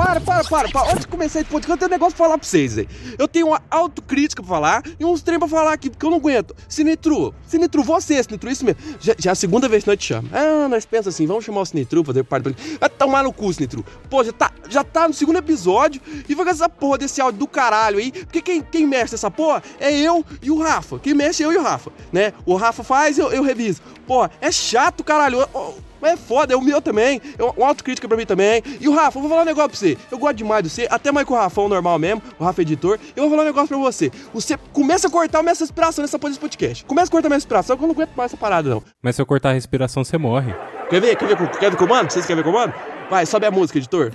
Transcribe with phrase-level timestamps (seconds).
[0.00, 0.90] para, para, para, para.
[0.92, 2.88] Antes de começar esse podcast, eu tenho um negócio pra falar pra vocês, aí.
[3.18, 6.16] Eu tenho uma autocrítica pra falar e uns trem pra falar aqui, porque eu não
[6.16, 6.56] aguento.
[6.66, 8.80] Sinitru, Sinitru, você, Sinitru, isso mesmo.
[8.98, 10.30] Já, já é a segunda vez que nós te chamamos.
[10.32, 13.84] Ah, nós pensamos assim, vamos chamar o Sinitru, fazer parte Vai tomar no cu, Sinitru.
[14.08, 17.38] Pô, já tá, já tá no segundo episódio e vai com essa porra desse áudio
[17.38, 18.10] do caralho aí.
[18.10, 20.98] Porque quem, quem mexe essa porra é eu e o Rafa.
[20.98, 22.32] Quem mexe é eu e o Rafa, né?
[22.46, 23.82] O Rafa faz, eu, eu reviso.
[24.06, 25.46] Pô, é chato, caralho.
[26.00, 27.20] Mas é foda, é o meu também.
[27.38, 28.62] É uma autocrítica pra mim também.
[28.80, 29.98] E o Rafa, eu vou falar um negócio pra você.
[30.10, 32.98] Eu gosto demais de você, até mais que o Rafão normal mesmo, o Rafa editor.
[33.14, 34.10] Eu vou falar um negócio pra você.
[34.32, 36.84] Você começa a cortar minha respiração nessa porra desse podcast.
[36.84, 38.82] Começa a cortar minha respiração, que eu não aguento mais essa parada, não.
[39.02, 40.54] Mas se eu cortar a respiração, você morre.
[40.88, 41.16] Quer ver?
[41.16, 42.10] Quer ver, quer ver comando?
[42.10, 42.74] Vocês querem ver comando?
[43.08, 44.10] Vai, sobe a música, editor.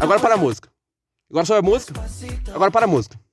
[0.00, 0.68] Agora para a música.
[1.30, 1.92] Agora sobe a música.
[2.54, 3.29] Agora para a música.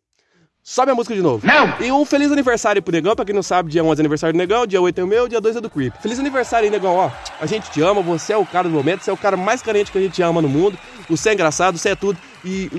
[0.69, 1.47] Sobe a música de novo.
[1.47, 1.73] Não!
[1.79, 4.37] E um feliz aniversário pro Negão, pra quem não sabe, dia 11 é aniversário do
[4.37, 5.93] Negão, dia 8 é o meu, dia 2 é do Creep.
[6.01, 7.09] Feliz aniversário aí, Negão, ó.
[7.39, 9.61] A gente te ama, você é o cara do momento, você é o cara mais
[9.61, 10.77] carente que a gente ama no mundo.
[11.09, 12.17] Você é engraçado, você é tudo.
[12.43, 12.69] E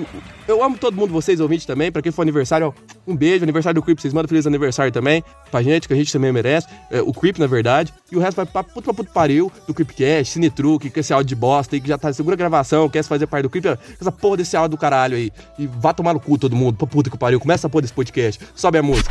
[0.47, 1.91] eu amo todo mundo, vocês ouvintes também.
[1.91, 2.75] Pra quem for aniversário,
[3.07, 3.43] um beijo.
[3.43, 6.67] Aniversário do Creep, vocês mandam feliz aniversário também pra gente, que a gente também merece.
[6.91, 7.93] É, o Creep, na verdade.
[8.11, 11.12] E o resto vai pra puto pra puto pariu do Creepcast, Cine Truque, com esse
[11.12, 13.67] áudio de bosta aí que já tá segura gravação, quer fazer parte do Creep.
[14.01, 15.33] Essa porra desse áudio do caralho aí.
[15.59, 17.41] E vá tomar no cu todo mundo, pra puta que pariu.
[17.41, 18.43] Começa a porra desse podcast.
[18.55, 19.11] Sobe a música.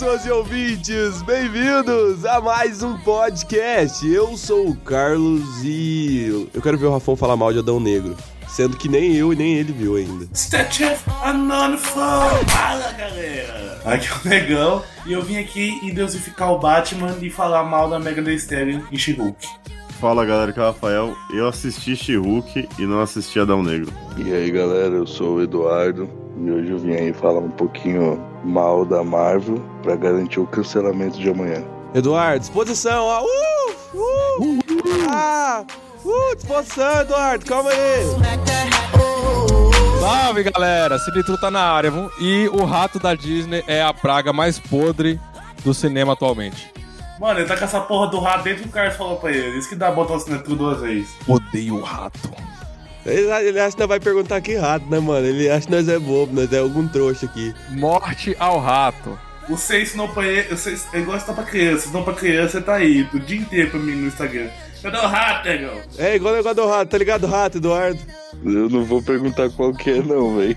[0.00, 4.10] Pessoas e ouvintes, bem-vindos a mais um podcast.
[4.10, 8.16] Eu sou o Carlos e eu quero ver o Rafão falar mal de Adão Negro.
[8.48, 10.26] Sendo que nem eu e nem ele viu ainda.
[12.46, 13.78] Fala galera!
[13.84, 17.98] Aqui é o Negão e eu vim aqui endeusificar o Batman e falar mal da
[17.98, 19.46] Mega The Stallion em She-Hulk.
[20.00, 21.14] Fala galera, que é o Rafael.
[21.30, 23.92] Eu assisti She-Hulk e não assisti Adão Negro.
[24.16, 26.08] E aí galera, eu sou o Eduardo
[26.42, 31.18] e hoje eu vim aí falar um pouquinho mal da Marvel para garantir o cancelamento
[31.18, 31.62] de amanhã.
[31.94, 33.22] Eduardo, disposição, ó.
[33.22, 34.60] Uh, uh, uh,
[35.10, 35.64] ah,
[36.04, 38.06] uh, disposição, Eduardo, calma aí.
[40.00, 44.58] Salve galera, Sinitru tá na área e o rato da Disney é a praga mais
[44.58, 45.20] podre
[45.64, 46.72] do cinema atualmente.
[47.20, 49.58] Mano, ele tá com essa porra do rato dentro do Carlos falou pra ele.
[49.58, 51.14] Isso que dá botar o Sinitru duas vezes.
[51.28, 52.18] Odeio o rato.
[53.04, 55.26] Ele, ele acha que nós vai perguntar que rato, né, mano?
[55.26, 57.54] Ele acha que nós é bobo, nós é algum trouxa aqui.
[57.70, 59.18] Morte ao rato.
[59.48, 62.74] Você ensinou pra ele, você, é igual tá pra criança, ensinou pra criança, você tá
[62.74, 64.48] aí o dia inteiro pra mim no Instagram.
[64.82, 65.74] Cadê o rato, negão?
[65.98, 68.00] É igual o negócio do rato, tá ligado, rato, Eduardo?
[68.44, 70.56] Eu não vou perguntar qual que é, não, velho.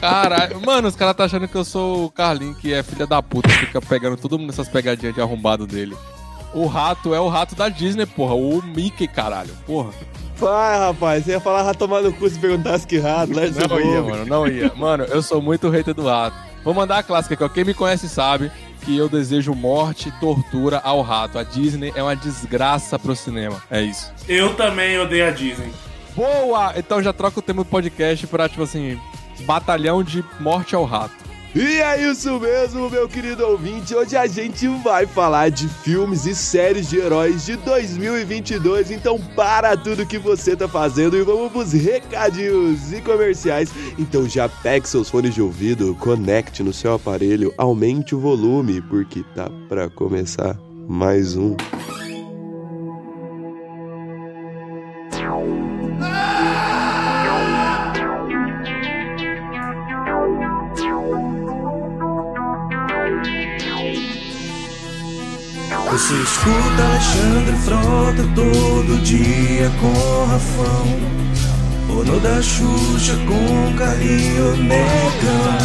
[0.00, 3.22] Caralho, mano, os caras tá achando que eu sou o Carlinho, que é filha da
[3.22, 5.96] puta, fica pegando todo mundo nessas pegadinhas de arrombado dele.
[6.54, 8.34] O rato é o rato da Disney, porra.
[8.34, 9.90] O Mickey, caralho, porra.
[10.36, 13.50] Vai, rapaz, você ia falar rato tomar no cu se perguntasse que rato, né?
[13.68, 14.72] Não ia, mano, não ia.
[14.74, 16.36] Mano, eu sou muito hater do rato.
[16.64, 17.48] Vou mandar a clássica aqui, ó.
[17.48, 18.50] Quem me conhece sabe
[18.82, 21.38] que eu desejo morte e tortura ao rato.
[21.38, 23.62] A Disney é uma desgraça pro cinema.
[23.70, 24.12] É isso.
[24.28, 25.72] Eu também odeio a Disney.
[26.16, 26.72] Boa!
[26.76, 28.98] Então já troca o tema do podcast pra, tipo assim,
[29.40, 31.23] batalhão de morte ao rato.
[31.54, 33.94] E é isso mesmo, meu querido ouvinte.
[33.94, 38.90] Hoje a gente vai falar de filmes e séries de heróis de 2022.
[38.90, 43.70] Então, para tudo que você tá fazendo e vamos pros recadinhos e comerciais.
[43.96, 49.22] Então, já pegue seus fones de ouvido, conecte no seu aparelho, aumente o volume, porque
[49.36, 51.56] tá para começar mais um.
[65.94, 70.86] Você escuta Alexandre Frota todo dia com Rafão.
[71.88, 75.56] O no da Xuxa com Carinho Negão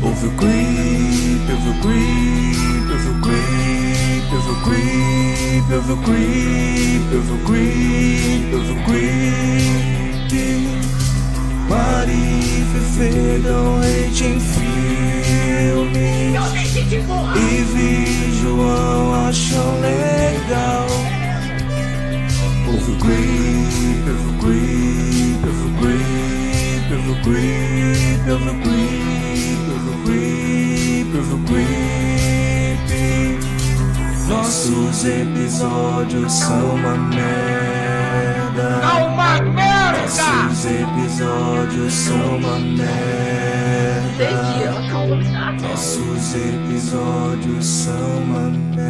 [0.00, 7.04] Ouve o creep, ouve o creep, ouve o creep, ouve o creep, ouve o creep,
[7.12, 9.44] ouve o creep, ouve o creep
[11.68, 14.40] Mari Fefe dão hate em
[15.64, 16.34] filme
[17.36, 20.86] e vi João acham legal
[22.98, 24.04] creep,
[28.30, 28.52] ouve o
[30.82, 31.64] creep, ouve o creep
[34.28, 39.63] Nossos episódios são uma merda É uma merda!
[40.04, 42.84] Nossos Esses episódios são uma merda.
[45.62, 48.84] Nossos episódios são uma merda.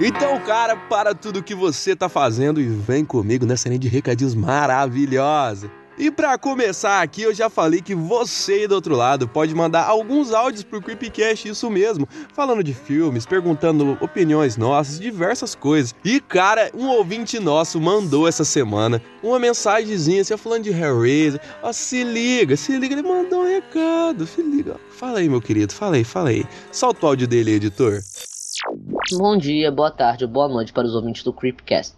[0.00, 4.34] Então, cara, para tudo que você tá fazendo e vem comigo nessa linha de recadinhos
[4.34, 5.70] maravilhosa.
[5.96, 9.84] E para começar aqui, eu já falei que você aí do outro lado pode mandar
[9.84, 15.94] alguns áudios pro Creepcast, isso mesmo, falando de filmes, perguntando opiniões nossas, diversas coisas.
[16.04, 21.40] E cara, um ouvinte nosso mandou essa semana uma mensagenzinha assim, falando de Hellraiser.
[21.62, 24.76] Ó, se liga, se liga, ele mandou um recado, se liga.
[24.90, 26.44] Fala aí, meu querido, fala aí, fala aí.
[26.72, 28.00] Solta o áudio dele, editor.
[29.12, 31.94] Bom dia, boa tarde, boa noite para os ouvintes do Creepcast.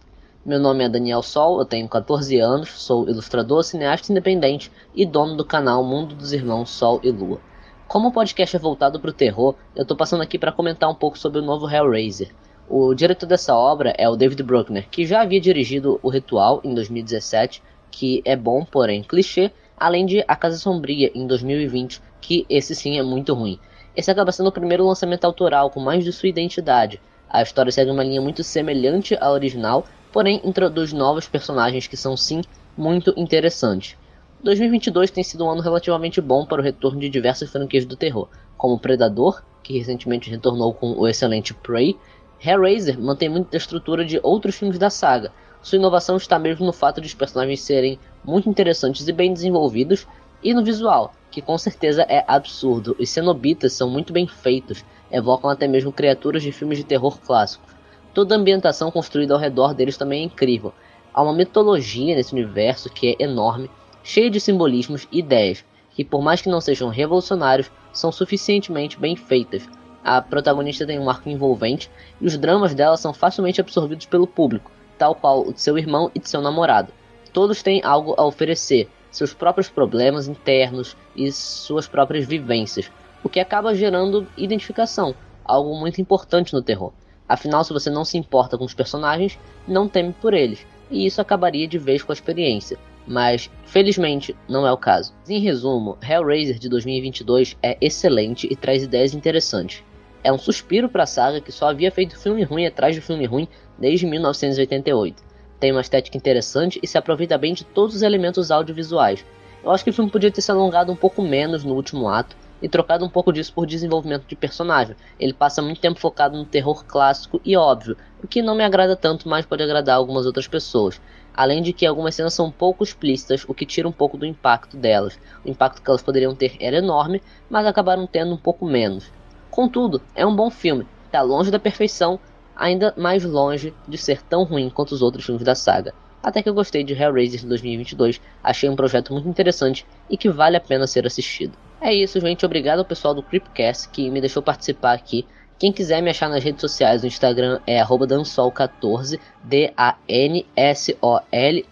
[0.47, 5.37] Meu nome é Daniel Sol, eu tenho 14 anos, sou ilustrador, cineasta independente e dono
[5.37, 7.41] do canal Mundo dos Irmãos Sol e Lua.
[7.89, 10.95] Como o podcast é voltado para o terror, eu estou passando aqui para comentar um
[10.95, 12.33] pouco sobre o novo Hellraiser.
[12.71, 16.73] O diretor dessa obra é o David Bruckner, que já havia dirigido O Ritual em
[16.73, 17.61] 2017,
[17.91, 23.01] que é bom, porém clichê, além de A Casa Sombria em 2020, que esse sim
[23.01, 23.59] é muito ruim.
[23.97, 27.01] Esse acaba sendo o primeiro lançamento autoral com mais de sua identidade.
[27.29, 29.85] A história segue uma linha muito semelhante à original,
[30.17, 32.41] porém introduz novos personagens que são sim
[32.75, 33.99] muito interessantes.
[34.43, 38.27] 2022 tem sido um ano relativamente bom para o retorno de diversas franquias do terror,
[38.57, 41.99] como Predador, que recentemente retornou com o excelente Prey.
[42.43, 45.33] Hellraiser mantém muito da estrutura de outros filmes da saga.
[45.61, 50.07] Sua inovação está mesmo no fato de os personagens serem muito interessantes e bem desenvolvidos,
[50.43, 52.97] e no visual, que com certeza é absurdo.
[52.99, 57.76] Os cenobitas são muito bem feitos, evocam até mesmo criaturas de filmes de terror clássicos.
[58.17, 60.73] Toda a ambientação construída ao redor deles também é incrível.
[61.13, 63.71] Há uma mitologia nesse universo que é enorme,
[64.03, 69.17] cheia de simbolismos e ideias, que por mais que não sejam revolucionários, são suficientemente bem
[69.17, 69.69] feitas.
[70.03, 74.71] A protagonista tem um arco envolvente e os dramas dela são facilmente absorvidos pelo público,
[74.97, 76.95] tal qual o de seu irmão e de seu namorado.
[77.35, 82.91] Todos têm algo a oferecer, seus próprios problemas internos e suas próprias vivências,
[83.23, 85.15] o que acaba gerando identificação,
[85.45, 86.95] algo muito importante no terror.
[87.29, 91.21] Afinal, se você não se importa com os personagens, não teme por eles, e isso
[91.21, 92.79] acabaria de vez com a experiência.
[93.07, 95.15] Mas, felizmente, não é o caso.
[95.29, 99.83] Em resumo, Hellraiser de 2022 é excelente e traz ideias interessantes.
[100.25, 103.27] É um suspiro para a saga que só havia feito filme ruim atrás de filme
[103.27, 103.47] ruim
[103.79, 105.23] desde 1988.
[105.61, 109.25] Tem uma estética interessante e se aproveita bem de todos os elementos audiovisuais.
[109.63, 112.37] Eu acho que o filme podia ter se alongado um pouco menos no último ato,
[112.61, 114.97] e trocado um pouco disso por desenvolvimento de personagem.
[115.19, 118.97] Ele passa muito tempo focado no terror clássico e óbvio, o que não me agrada
[118.97, 121.01] tanto, mas pode agradar algumas outras pessoas.
[121.35, 124.77] Além de que algumas cenas são pouco explícitas, o que tira um pouco do impacto
[124.77, 125.19] delas.
[125.45, 129.13] O impacto que elas poderiam ter era enorme, mas acabaram tendo um pouco menos.
[129.51, 132.19] Contudo, é um bom filme, está longe da perfeição,
[132.57, 135.95] ainda mais longe de ser tão ruim quanto os outros filmes da saga.
[136.23, 140.57] Até que eu gostei de Hellraiser 2022, achei um projeto muito interessante e que vale
[140.57, 141.57] a pena ser assistido.
[141.87, 142.45] É isso, gente.
[142.45, 145.25] Obrigado ao pessoal do Creepcast que me deixou participar aqui.
[145.57, 149.77] Quem quiser me achar nas redes sociais, no Instagram é dansol14, D-A-N-S-O-L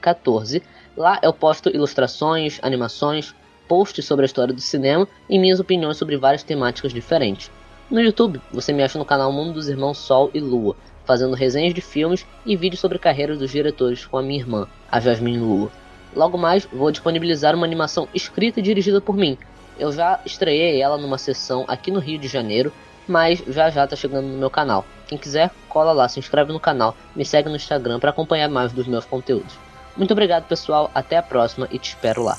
[0.00, 0.62] 14.
[0.96, 3.34] Lá eu posto ilustrações, animações,
[3.66, 7.50] posts sobre a história do cinema e minhas opiniões sobre várias temáticas diferentes.
[7.90, 11.75] No YouTube, você me acha no canal Mundo dos Irmãos Sol e Lua, fazendo resenhas
[11.75, 15.72] de filmes e vídeos sobre carreiras dos diretores com a minha irmã, a Jasmine Lua.
[16.14, 19.36] Logo mais, vou disponibilizar uma animação escrita e dirigida por mim,
[19.78, 22.72] eu já estreiei ela numa sessão aqui no Rio de Janeiro,
[23.06, 24.84] mas já já tá chegando no meu canal.
[25.06, 28.72] Quem quiser, cola lá, se inscreve no canal, me segue no Instagram para acompanhar mais
[28.72, 29.54] dos meus conteúdos.
[29.96, 32.36] Muito obrigado, pessoal, até a próxima e te espero lá.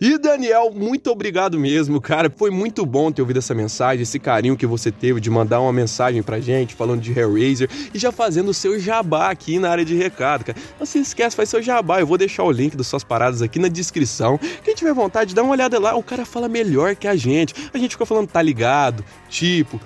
[0.00, 2.32] E Daniel, muito obrigado mesmo, cara.
[2.34, 5.72] Foi muito bom ter ouvido essa mensagem, esse carinho que você teve de mandar uma
[5.72, 9.84] mensagem pra gente falando de Hellraiser e já fazendo o seu jabá aqui na área
[9.84, 10.58] de recado, cara.
[10.78, 12.00] Não se esquece, faz seu jabá.
[12.00, 14.38] Eu vou deixar o link das suas paradas aqui na descrição.
[14.64, 15.94] Quem tiver vontade, dá uma olhada lá.
[15.94, 17.54] O cara fala melhor que a gente.
[17.72, 19.80] A gente fica falando tá ligado, tipo,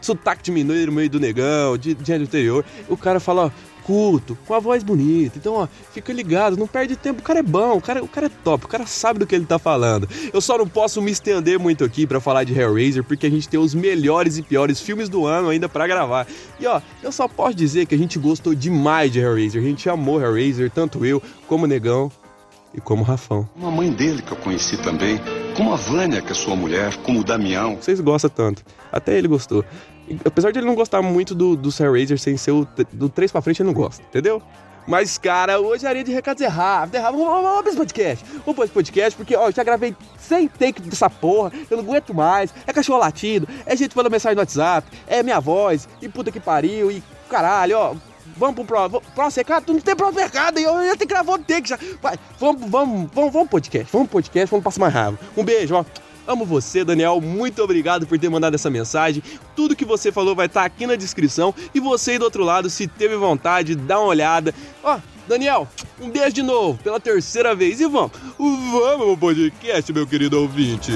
[0.00, 2.64] sotaque de mineiro meio do negão, de dia anterior.
[2.88, 3.50] O cara fala, ó,
[3.84, 5.38] culto, com a voz bonita.
[5.38, 7.20] Então, ó, fica ligado, não perde tempo.
[7.20, 9.34] O cara é bom, o cara, o cara é top, o cara sabe do que
[9.34, 10.08] ele tá falando.
[10.32, 13.48] Eu só não posso me estender muito aqui para falar de Hellraiser, porque a gente
[13.48, 16.26] tem os melhores e piores filmes do ano ainda para gravar.
[16.58, 19.62] E ó, eu só posso dizer que a gente gostou demais de Hellraiser.
[19.62, 22.10] A gente amou Hellraiser, tanto eu como o Negão
[22.74, 23.48] e como o Rafão.
[23.54, 25.20] Uma mãe dele que eu conheci também,
[25.56, 27.76] como a Vânia, que é sua mulher, como o Damião.
[27.76, 28.64] Vocês gostam tanto.
[28.90, 29.64] Até ele gostou.
[30.24, 33.42] Apesar de ele não gostar muito do, do Hellraiser sem ser o do 3 pra
[33.42, 34.42] frente, ele não gosta, entendeu?
[34.86, 37.24] Mas, cara, hoje a área de recados é rápido, é rápido.
[37.24, 38.24] Vamos, vamos, esse podcast.
[38.24, 41.84] Vamos pra esse podcast, porque, ó, eu já gravei 100 take dessa porra, eu não
[41.84, 42.52] aguento mais.
[42.66, 46.40] É cachorro latido, é gente falando mensagem no WhatsApp, é minha voz, e puta que
[46.40, 47.94] pariu, e caralho, ó.
[48.36, 49.64] Vamos pro próximo, próximo recado?
[49.66, 51.78] Tu não tem próximo recado, eu ia ter que gravar o take já.
[52.02, 55.18] Vai, vamos, vamos, vamos, vamos podcast, vamos podcast, vamos passar mais rápido.
[55.36, 55.84] Um beijo, ó.
[56.26, 57.20] Amo você, Daniel.
[57.20, 59.22] Muito obrigado por ter mandado essa mensagem.
[59.54, 61.54] Tudo que você falou vai estar aqui na descrição.
[61.74, 64.54] E você aí do outro lado, se teve vontade, dá uma olhada.
[64.82, 65.68] Ó, Daniel,
[66.00, 67.80] um beijo de novo, pela terceira vez.
[67.80, 70.92] E vamos, vamos ao podcast, meu querido ouvinte.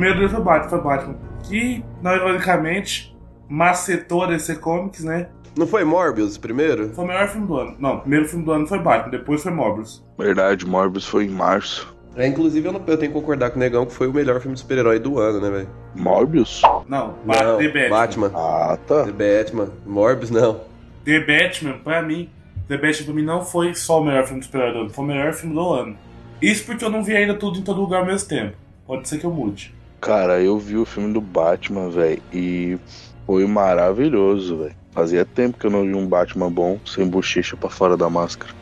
[0.00, 1.14] Primeiro dele foi Batman, foi Batman.
[1.42, 3.16] Que, não, ironicamente,
[3.48, 5.28] macetou a DC Comics, né?
[5.56, 6.90] Não foi Morbius primeiro?
[6.94, 7.76] Foi o melhor filme do ano.
[7.78, 10.04] Não, o primeiro filme do ano foi Batman, depois foi Morbius.
[10.18, 11.94] Verdade, Morbius foi em março.
[12.16, 14.40] É, inclusive eu, não- eu tenho que concordar com o Negão que foi o melhor
[14.40, 15.68] filme de super-herói do ano, né, velho?
[15.94, 16.62] Morbius?
[16.88, 17.88] Não, Ba- Não, The Batman.
[17.90, 18.30] Batman.
[18.34, 19.04] Ah, tá.
[19.04, 19.68] The Batman.
[19.86, 20.60] Morbius, não.
[21.04, 22.28] The Batman, pra mim,
[22.68, 25.04] The Batman pra mim não foi só o melhor filme de super-herói do ano, foi
[25.04, 25.96] o melhor filme do ano.
[26.40, 28.56] Isso porque eu não vi ainda tudo em todo lugar ao mesmo tempo.
[28.86, 29.74] Pode ser que eu mude.
[30.00, 32.78] Cara, eu vi o filme do Batman, velho, e
[33.26, 34.74] foi maravilhoso, velho.
[34.92, 38.52] Fazia tempo que eu não vi um Batman bom, sem bochecha pra fora da máscara.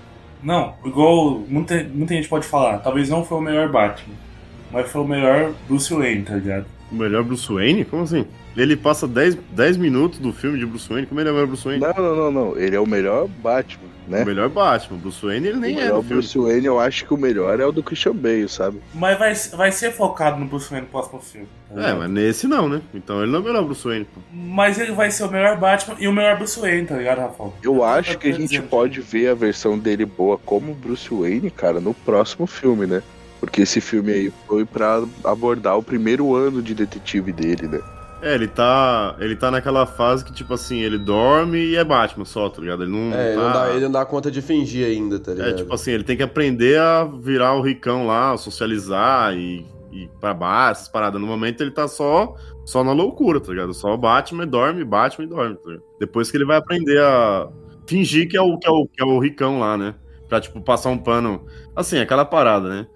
[0.43, 4.15] Não, igual muita, muita gente pode falar, talvez não foi o melhor Batman,
[4.71, 6.67] mas foi o melhor Bruce Wayne, tá ligado?
[6.91, 7.85] O melhor Bruce Wayne?
[7.85, 8.27] Como assim?
[8.57, 11.07] Ele passa 10, 10 minutos do filme de Bruce Wayne.
[11.07, 11.81] Como ele é o melhor Bruce Wayne?
[11.81, 12.59] Não, não, não, não.
[12.59, 14.23] Ele é o melhor Batman, né?
[14.23, 14.99] O melhor Batman.
[14.99, 16.23] Bruce Wayne ele nem o é melhor no filme.
[16.23, 18.81] Bruce Wayne, eu acho que o melhor é o do Christian Bale, sabe?
[18.95, 21.49] Mas vai, vai ser focado no Bruce Wayne no próximo filme.
[21.75, 22.81] tá É, mas nesse não, né?
[22.95, 24.05] Então ele não é o melhor Bruce Wayne.
[24.07, 24.21] pô.
[24.33, 27.55] Mas ele vai ser o melhor Batman e o melhor Bruce Wayne, tá ligado, Rafael?
[27.63, 28.69] Eu acho que a gente dizendo.
[28.69, 33.03] pode ver a versão dele boa como Bruce Wayne, cara, no próximo filme, né?
[33.41, 37.81] Porque esse filme aí foi pra abordar o primeiro ano de detetive dele, né?
[38.21, 39.17] É, ele tá.
[39.19, 42.83] Ele tá naquela fase que, tipo assim, ele dorme e é Batman só, tá ligado?
[42.83, 43.15] Ele não.
[43.15, 43.43] É, ele tá...
[43.43, 45.51] não, dá, ele não dá conta de fingir ainda, tá ligado?
[45.51, 50.05] É, tipo assim, ele tem que aprender a virar o ricão lá, socializar e, e
[50.05, 51.21] ir pra bar, essas paradas.
[51.21, 52.35] No momento ele tá só,
[52.65, 53.73] só na loucura, tá ligado?
[53.73, 55.85] Só Batman, dorme, Batman e dorme, tá ligado?
[56.01, 57.49] Depois que ele vai aprender a
[57.87, 59.95] fingir que é o, que é o, que é o ricão lá, né?
[60.29, 61.47] Pra, tipo, passar um pano.
[61.75, 62.87] Assim, aquela parada, né?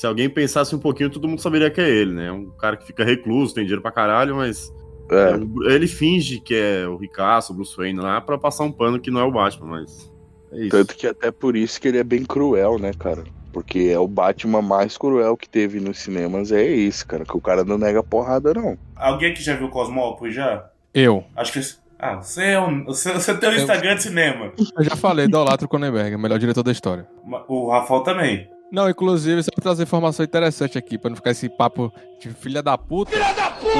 [0.00, 2.32] Se alguém pensasse um pouquinho, todo mundo saberia que é ele, né?
[2.32, 4.72] Um cara que fica recluso, tem dinheiro pra caralho, mas
[5.10, 5.34] É,
[5.74, 9.10] ele finge que é o ricaço, o Bruce Wayne lá, pra passar um pano que
[9.10, 10.10] não é o Batman, mas.
[10.52, 10.70] É isso.
[10.70, 13.24] tanto que até por isso que ele é bem cruel, né, cara?
[13.52, 17.40] Porque é o Batman mais cruel que teve nos cinemas, é esse, cara, que o
[17.40, 18.78] cara não nega porrada, não.
[18.96, 20.64] Alguém que já viu Cosmópolis já?
[20.94, 21.24] Eu.
[21.36, 21.60] Acho que.
[21.98, 22.84] Ah, você é um.
[22.86, 24.52] Você, você tem um Eu- Instagram de cinema.
[24.78, 27.06] Eu já falei, idolatro Cronenberg, melhor diretor da história.
[27.46, 28.48] O Rafael também.
[28.72, 32.62] Não, inclusive, só pra trazer informação interessante aqui, pra não ficar esse papo de filha
[32.62, 33.12] da puta.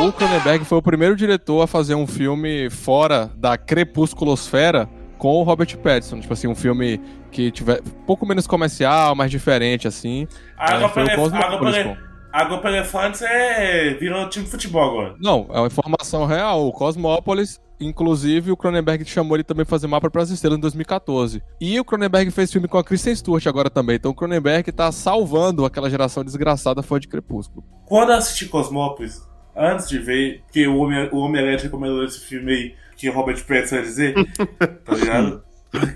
[0.05, 5.43] O Cronenberg foi o primeiro diretor a fazer um filme fora da crepusculosfera com o
[5.43, 6.21] Robert Pattinson.
[6.21, 10.27] Tipo assim, um filme que tiver um pouco menos comercial, mais diferente, assim.
[10.57, 11.97] Água É, foi o para Cosmópolis, água para- pô.
[12.33, 13.95] água para elefantes é.
[13.95, 15.15] virou time de futebol agora.
[15.21, 16.67] Não, é uma informação real.
[16.67, 20.61] O Cosmópolis, inclusive, o Cronenberg chamou ele também pra fazer Mapa para as Estrelas em
[20.61, 21.43] 2014.
[21.61, 23.97] E o Cronenberg fez filme com a Kristen Stewart agora também.
[23.97, 27.65] Então o Cronenberg tá salvando aquela geração desgraçada fã de Crepúsculo.
[27.87, 29.21] Quando eu assisti Cosmópolis,
[29.57, 33.45] antes de ver, que o Homem- o Homem-Aranha recomendou esse filme aí, que o Robert
[33.47, 34.15] Pattinson ia dizer,
[34.85, 35.43] tá ligado?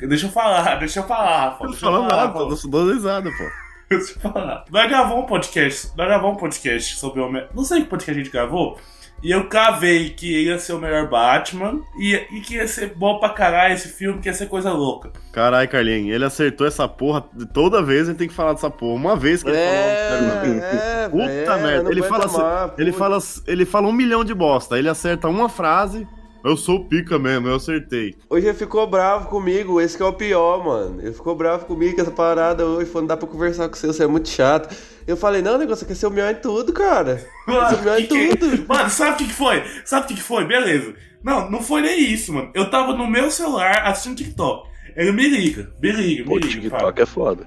[0.09, 1.65] deixa eu falar, deixa eu falar, Rafa.
[1.65, 2.63] Não Deixa eu falando falar, nada, Rafa.
[2.63, 3.45] tô dando risada, pô.
[3.91, 4.65] Deixa eu falar.
[4.71, 7.47] Nós gravamos um podcast, nós gravamos um podcast sobre o Homem...
[7.55, 8.79] Não sei que podcast a gente gravou,
[9.23, 13.19] e eu cavei que ia ser o melhor Batman, e, e que ia ser bom
[13.19, 15.11] pra caralho esse filme, que ia ser coisa louca.
[15.33, 17.23] Caralho, Carlinhos, ele acertou essa porra.
[17.53, 18.95] Toda vez ele tem que falar dessa porra.
[18.95, 19.75] Uma vez que ele falou.
[19.75, 21.91] É, Puta é, merda.
[21.91, 22.99] Ele fala, assim- mais, ele, puta.
[22.99, 24.79] fala, ele fala um milhão de bosta.
[24.79, 26.07] Ele acerta uma frase.
[26.45, 28.15] Eu sou pica mesmo, eu acertei.
[28.29, 31.01] Hoje ele ficou bravo comigo, esse que é o pior, mano.
[31.01, 33.87] Ele ficou bravo comigo com essa parada hoje, falou, não dá pra conversar com você,
[33.87, 34.75] você é muito chato.
[35.07, 37.17] Eu falei, não, negócio, você quer ser o melhor em tudo, cara.
[37.47, 38.65] Quer ser o melhor em que- tudo.
[38.69, 39.63] Mano, sabe o que, que foi?
[39.87, 40.45] Sabe o que, que foi?
[40.45, 40.95] Beleza.
[41.23, 42.51] Não, não foi nem isso, mano.
[42.55, 44.69] Eu tava no meu celular assistindo TikTok.
[44.97, 46.49] Ele me liga, me liga, me Pô, liga.
[46.49, 46.95] TikTok fala.
[46.99, 47.47] é foda.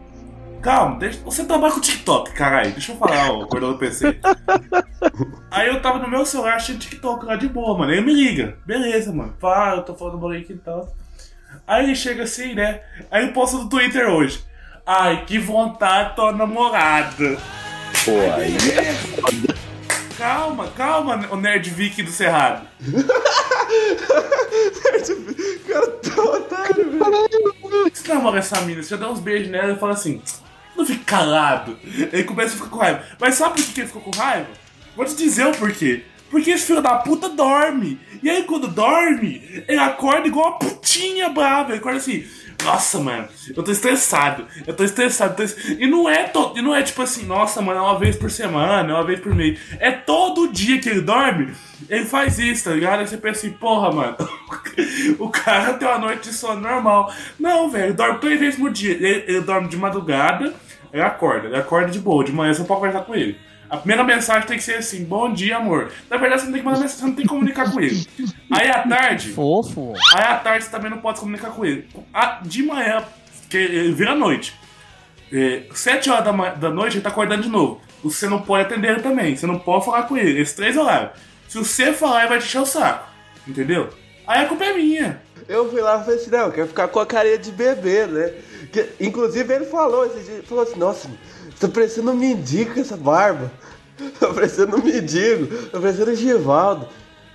[0.61, 1.19] Calma, deixa...
[1.23, 2.71] você trabalha com TikTok, caralho.
[2.71, 4.19] Deixa eu falar, ó, acordou do PC.
[5.51, 7.91] Aí eu tava no meu celular assistindo TikTok lá de boa, mano.
[7.91, 8.57] Ele me liga.
[8.65, 9.33] Beleza, mano.
[9.39, 10.93] Fala, eu tô falando bagulho aqui e tal.
[11.65, 12.81] Aí ele chega assim, né?
[13.09, 14.43] Aí ele posta no Twitter hoje.
[14.85, 17.37] Ai, que vontade, tua namorada.
[18.05, 18.57] Pô, aí
[20.17, 22.65] Calma, calma, o Nerd Viking do Cerrado.
[25.67, 27.91] cara tá otário, velho.
[27.93, 30.21] Você namora essa mina, você já dá uns beijos nela e fala assim,
[30.77, 31.77] não fique calado.
[31.83, 33.03] Ele começa a ficar com raiva.
[33.19, 34.47] Mas sabe por que ele ficou com raiva?
[34.95, 36.03] Vou te dizer o porquê.
[36.29, 37.99] Porque esse filho da puta dorme.
[38.21, 41.71] E aí quando dorme, ele acorda igual uma putinha brava.
[41.71, 42.25] Ele acorda assim,
[42.63, 44.45] Nossa, mano, eu tô estressado.
[44.65, 45.35] Eu tô estressado.
[45.35, 45.43] tô
[45.77, 48.29] E não é todo, e não é tipo assim, nossa, mano, é uma vez por
[48.29, 49.59] semana, é uma vez por mês.
[49.79, 51.53] É todo dia que ele dorme,
[51.87, 52.99] ele faz isso, tá ligado?
[52.99, 54.17] Aí você pensa assim, porra, mano,
[55.19, 57.13] o cara tem uma noite de sono normal.
[57.39, 58.93] Não, velho, dorme três vezes por dia.
[58.93, 60.53] Ele, ele dorme de madrugada,
[60.93, 63.39] ele acorda, ele acorda de boa, de manhã você pode conversar com ele.
[63.69, 65.91] A primeira mensagem tem que ser assim, bom dia, amor.
[66.09, 68.07] Na verdade, você não tem que mandar mensagem, você não tem que comunicar com ele.
[68.49, 69.93] Aí à tarde, Fofo.
[70.15, 71.87] Aí à tarde você também não pode se comunicar com ele.
[72.13, 73.03] Ah, De manhã,
[73.49, 74.55] que ele vira noite.
[75.33, 77.81] É, sete horas da, da noite ele tá acordando de novo.
[78.03, 79.35] Você não pode atender ele também.
[79.35, 80.39] Você não pode falar com ele.
[80.39, 81.11] Esses três horários.
[81.49, 83.09] Se você falar, ele vai te encher o saco.
[83.45, 83.89] Entendeu?
[84.25, 85.21] Aí a culpa é minha.
[85.47, 88.05] Eu fui lá e falei assim, não, eu quero ficar com a carinha de bebê,
[88.05, 88.33] né?
[88.71, 91.07] Que- inclusive ele falou esse dia, ele falou assim, nossa,
[91.55, 93.51] você tá parecendo um mendigo com essa barba.
[94.19, 96.87] Tá parecendo um mendigo, tá parecendo um Givaldo.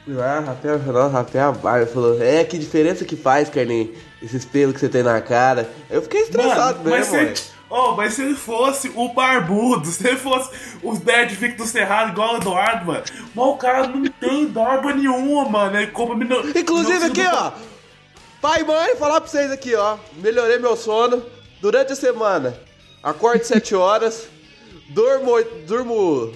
[0.04, 3.96] Fui lá, rapei, a- nossa, rapei a barba, falou, é, que diferença que faz, Carlinhos,
[4.22, 5.68] esses pelos que você tem na cara.
[5.90, 7.50] Eu fiquei estressado Mano, mas mesmo, se, ué.
[7.70, 10.50] oh, mas se ele fosse o barbudo, se ele fosse
[10.84, 13.02] os Bad Vic do Cerrado, igual o Eduardo, mano.
[13.34, 15.76] Mas o cara não tem barba nenhuma, mano.
[15.76, 16.16] Ele compra
[16.60, 17.52] Inclusive aqui, ó.
[18.42, 19.96] Pai e mãe, falar pra vocês aqui, ó.
[20.16, 21.22] Melhorei meu sono
[21.60, 22.54] durante a semana.
[23.02, 24.28] Acordo 7 horas,
[24.90, 25.32] durmo,
[25.66, 26.32] durmo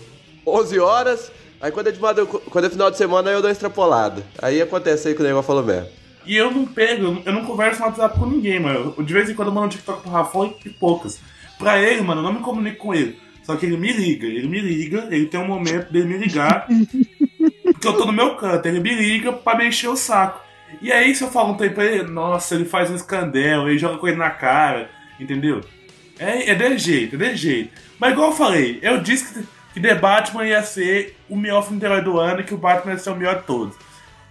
[0.47, 1.33] 11 horas.
[1.61, 4.23] Aí quando é, de madru- quando é final de semana eu dou extrapolada.
[4.41, 5.89] Aí acontece aí que o negócio falou mesmo.
[6.25, 8.95] E eu não pego, eu não converso no WhatsApp com ninguém, mano.
[9.03, 11.19] De vez em quando eu mando um TikTok pro Rafão e poucas.
[11.59, 13.19] Pra ele, mano, eu não me comunico com ele.
[13.45, 16.67] Só que ele me liga, ele me liga, ele tem um momento dele me ligar.
[17.65, 20.46] porque eu tô no meu canto, ele me liga pra me encher o saco.
[20.81, 23.99] E aí, se eu falo um tempo ele, nossa, ele faz um escandel, ele joga
[23.99, 25.61] coisa na cara, entendeu?
[26.19, 27.71] É, é desse jeito, é desse jeito.
[27.99, 31.79] Mas igual eu falei, eu disse que, que The Batman ia ser o melhor filme
[31.79, 33.77] de herói do ano e que o Batman ia ser o melhor de todos.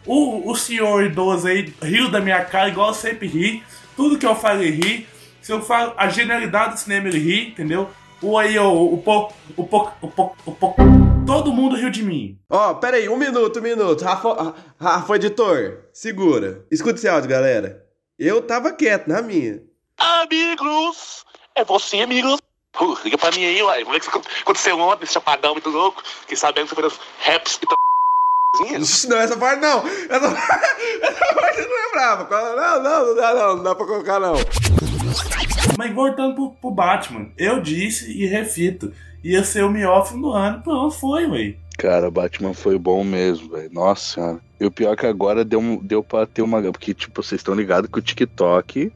[0.06, 3.64] O, o senhor idoso aí riu da minha cara, igual eu sempre ri.
[3.96, 5.08] Tudo que eu falo ele ri.
[5.42, 7.90] Se eu falo a genialidade do cinema, ele ri, entendeu?
[8.22, 11.05] O aí, o, o o o pouco, o pouco.
[11.26, 12.38] Todo mundo riu de mim.
[12.50, 14.04] Ó, pera aí, um minuto, um minuto.
[14.04, 16.64] Rafa, Ra- Rafa editor, segura.
[16.70, 17.84] Escuta esse áudio, galera.
[18.20, 19.62] Eu tava quieto, na minha.
[19.98, 21.26] Amigos!
[21.56, 22.40] É você, amigos!
[22.80, 23.84] Uh, liga pra mim aí, uai.
[23.84, 26.04] Vamos ver o que aconteceu ontem, esse chapadão muito louco.
[26.28, 27.60] Que sabendo que você fez raps
[28.62, 29.80] e Não, essa parte não.
[29.80, 30.28] Essa,
[31.02, 32.56] essa parte eu não lembrava.
[32.56, 34.36] Não, não, não dá não, não dá pra colocar não.
[35.78, 38.94] Mas voltando pro, pro Batman, eu disse e refito.
[39.26, 40.62] Ia ser o melhor filme do ano.
[40.62, 41.56] Pronto, foi, ué.
[41.80, 43.72] Cara, Batman foi bom mesmo, velho.
[43.74, 44.40] Nossa senhora.
[44.60, 46.62] E o pior é que agora deu, deu pra ter uma.
[46.62, 48.94] Porque, tipo, vocês estão ligados que o TikTok.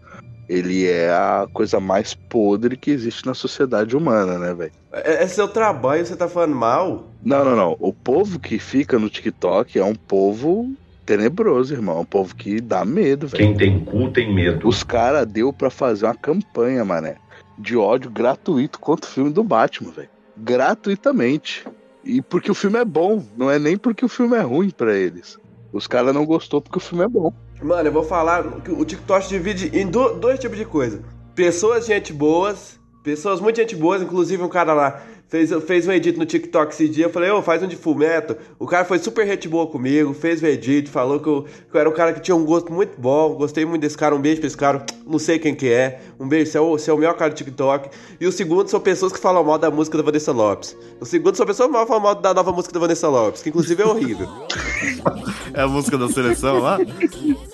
[0.47, 4.71] Ele é a coisa mais podre que existe na sociedade humana, né, velho?
[4.91, 7.07] É, é seu trabalho, você tá falando mal?
[7.23, 7.75] Não, não, não.
[7.79, 10.71] O povo que fica no TikTok é um povo
[11.07, 11.97] tenebroso, irmão.
[11.97, 13.43] É um povo que dá medo, velho.
[13.43, 14.67] Quem tem cu tem medo.
[14.67, 17.15] Os caras deu pra fazer uma campanha, mané,
[17.57, 20.18] de ódio gratuito contra o filme do Batman, velho.
[20.39, 21.65] Gratuitamente.
[22.03, 24.93] E porque o filme é bom, não é nem porque o filme é ruim pra
[24.95, 25.37] eles.
[25.71, 27.31] Os caras não gostou porque o filme é bom.
[27.61, 31.01] Mano, eu vou falar que o TikTok divide em do- dois tipos de coisa.
[31.35, 36.17] Pessoas gente boas, pessoas muito gente boas, inclusive um cara lá fez, fez um edit
[36.17, 38.35] no TikTok esse dia, eu falei, ô, faz um de fumeto.
[38.57, 41.79] O cara foi super gente boa comigo, fez o edit, falou que eu, que eu
[41.79, 44.41] era um cara que tinha um gosto muito bom, gostei muito desse cara, um beijo
[44.41, 46.93] pra esse cara, não sei quem que é, um beijo, você é o, você é
[46.93, 47.89] o melhor cara do TikTok.
[48.19, 50.75] E o segundo são pessoas que falam mal da música da Vanessa Lopes.
[50.99, 53.81] O segundo são pessoas que falam mal da nova música da Vanessa Lopes, que inclusive
[53.81, 54.27] é horrível.
[55.53, 56.77] É a música da seleção lá?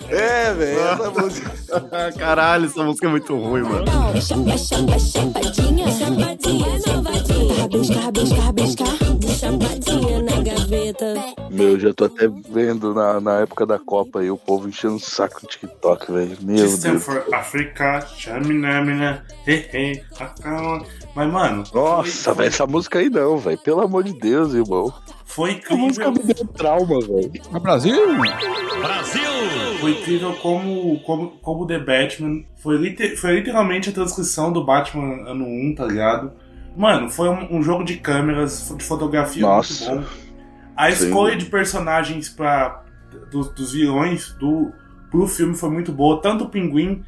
[0.10, 1.52] É, velho, essa música.
[2.20, 3.86] Caralho, essa música é muito ruim, mano.
[4.22, 5.00] Chapadinha,
[5.90, 7.65] chapadinha, chapadinha.
[7.66, 8.86] Rabisca, rabisca, rabisca.
[9.40, 11.16] Chapadinha na gaveta.
[11.50, 14.98] Meu, eu já tô até vendo na, na época da Copa aí o povo enchendo
[14.98, 16.38] o saco no TikTok, velho.
[16.44, 17.04] Meu System Deus.
[17.04, 20.86] for Africa, Chaminamina, hey, hey, acalma.
[21.16, 23.58] Mas, mano, Nossa, velho, essa música aí não, velho.
[23.58, 24.94] Pelo amor de Deus, irmão.
[25.26, 26.28] foi A música incrível.
[26.28, 27.32] me deu trauma, velho.
[27.52, 27.96] É Brasil?
[29.82, 35.28] Foi incrível como, como, como The Batman foi, liter- foi literalmente a transcrição do Batman
[35.28, 36.32] ano 1, tá ligado?
[36.76, 39.96] Mano, foi um, um jogo de câmeras, de fotografia Nossa.
[39.96, 40.26] muito bom.
[40.76, 41.06] A Sim.
[41.06, 42.84] escolha de personagens pra,
[43.32, 44.72] dos, dos vilões do,
[45.10, 46.22] pro filme foi muito boa.
[46.22, 47.04] Tanto o Pinguim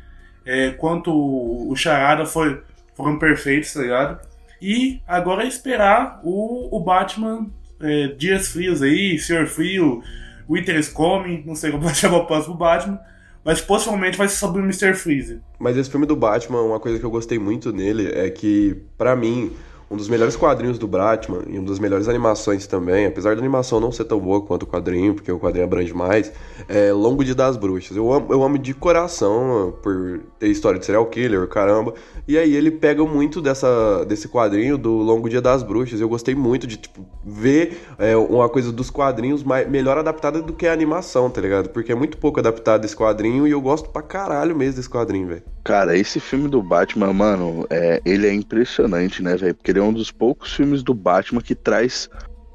[0.45, 2.61] é, quanto o, o Charada foi,
[2.95, 4.19] foram perfeitos, tá ligado?
[4.61, 7.47] E agora é esperar o, o Batman
[7.81, 10.01] é, Dias Frios aí, Senhor Frio,
[10.49, 12.99] Winter is Coming, não sei como vai chamar o próximo Batman,
[13.47, 14.93] mas possivelmente vai ser sobre o Mr.
[14.93, 15.39] Freeze.
[15.57, 19.15] Mas esse filme do Batman, uma coisa que eu gostei muito nele é que, pra
[19.15, 19.53] mim,
[19.89, 23.79] um dos melhores quadrinhos do Batman e uma das melhores animações também, apesar da animação
[23.79, 26.31] não ser tão boa quanto o quadrinho, porque o quadrinho abrange mais,
[26.67, 27.95] é Longo Dia das Bruxas.
[27.95, 31.93] Eu amo, eu amo de coração por ter história de serial killer, caramba.
[32.27, 36.01] E aí ele pega muito dessa, desse quadrinho do Longo Dia das Bruxas.
[36.01, 40.51] Eu gostei muito de tipo, ver é, uma coisa dos quadrinhos mais, melhor adaptada do
[40.51, 41.69] que a animação, tá ligado?
[41.69, 45.27] Porque é muito pouco adaptado esse quadrinho e eu gosto pra caralho mesmo desse quadrinho,
[45.27, 45.43] velho.
[45.67, 49.53] Cara, esse filme do Batman, mano, é, ele é impressionante, né, velho?
[49.53, 52.09] Porque ele é um dos poucos filmes do Batman que traz.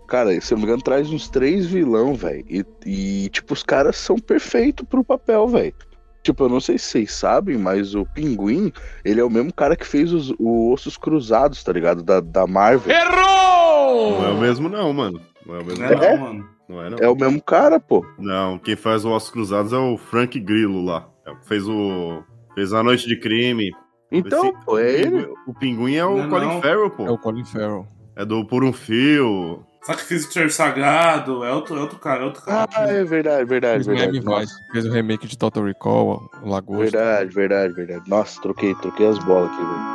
[0.08, 2.42] Cara, se eu não me engano, traz uns três vilão, velho.
[2.48, 5.74] E, e, tipo, os caras são perfeitos pro papel, velho.
[6.22, 8.72] Tipo, eu não sei se vocês sabem, mas o Pinguim,
[9.04, 12.02] ele é o mesmo cara que fez os, o Ossos Cruzados, tá ligado?
[12.02, 12.90] Da, da Marvel.
[14.20, 15.20] Não é o mesmo, não, mano.
[15.44, 16.16] Não é o mesmo, Não é É?
[16.16, 16.48] não, mano.
[16.66, 16.98] Não é, não.
[16.98, 18.06] É o mesmo cara, pô.
[18.18, 21.06] Não, quem faz o Ossos Cruzados é o Frank Grillo lá.
[21.26, 22.24] É, Fez o.
[22.54, 23.70] Fez a Noite de Crime.
[24.10, 25.28] Então, Esse- pô, é ele.
[25.46, 26.60] O Pinguim é o Não, Colin não.
[26.62, 27.06] Farrell, pô.
[27.06, 27.86] É o Colin Farrell.
[28.14, 29.64] É do Por um Fio.
[29.82, 32.68] Sacrifício do Ser Sagrado, é outro, é outro cara, é outro cara.
[32.72, 34.20] Ah, é verdade, verdade, Fez verdade.
[34.20, 36.82] Vice, fez o remake de Total Recall, o Lagosta.
[36.82, 38.08] verdade, verdade, verdade.
[38.08, 39.92] Nossa, troquei, troquei as bolas aqui, velho.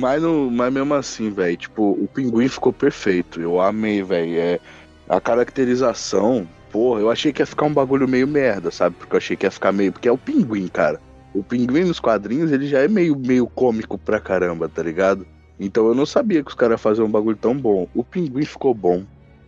[0.00, 3.40] Mas, no, mas mesmo assim, velho, tipo, o pinguim ficou perfeito.
[3.40, 4.38] Eu amei, velho.
[4.38, 4.60] É,
[5.08, 8.96] a caracterização, porra, eu achei que ia ficar um bagulho meio merda, sabe?
[8.98, 9.92] Porque eu achei que ia ficar meio.
[9.92, 11.00] Porque é o pinguim, cara.
[11.32, 15.24] O pinguim nos quadrinhos, ele já é meio, meio cômico pra caramba, tá ligado?
[15.60, 17.86] Então eu não sabia que os caras faziam um bagulho tão bom.
[17.94, 19.04] O pinguim ficou bom.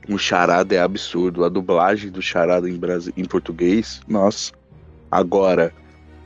[0.09, 1.45] O charada é absurdo.
[1.45, 3.13] A dublagem do charada em, Brasi...
[3.17, 4.53] em português, nossa.
[5.11, 5.73] Agora,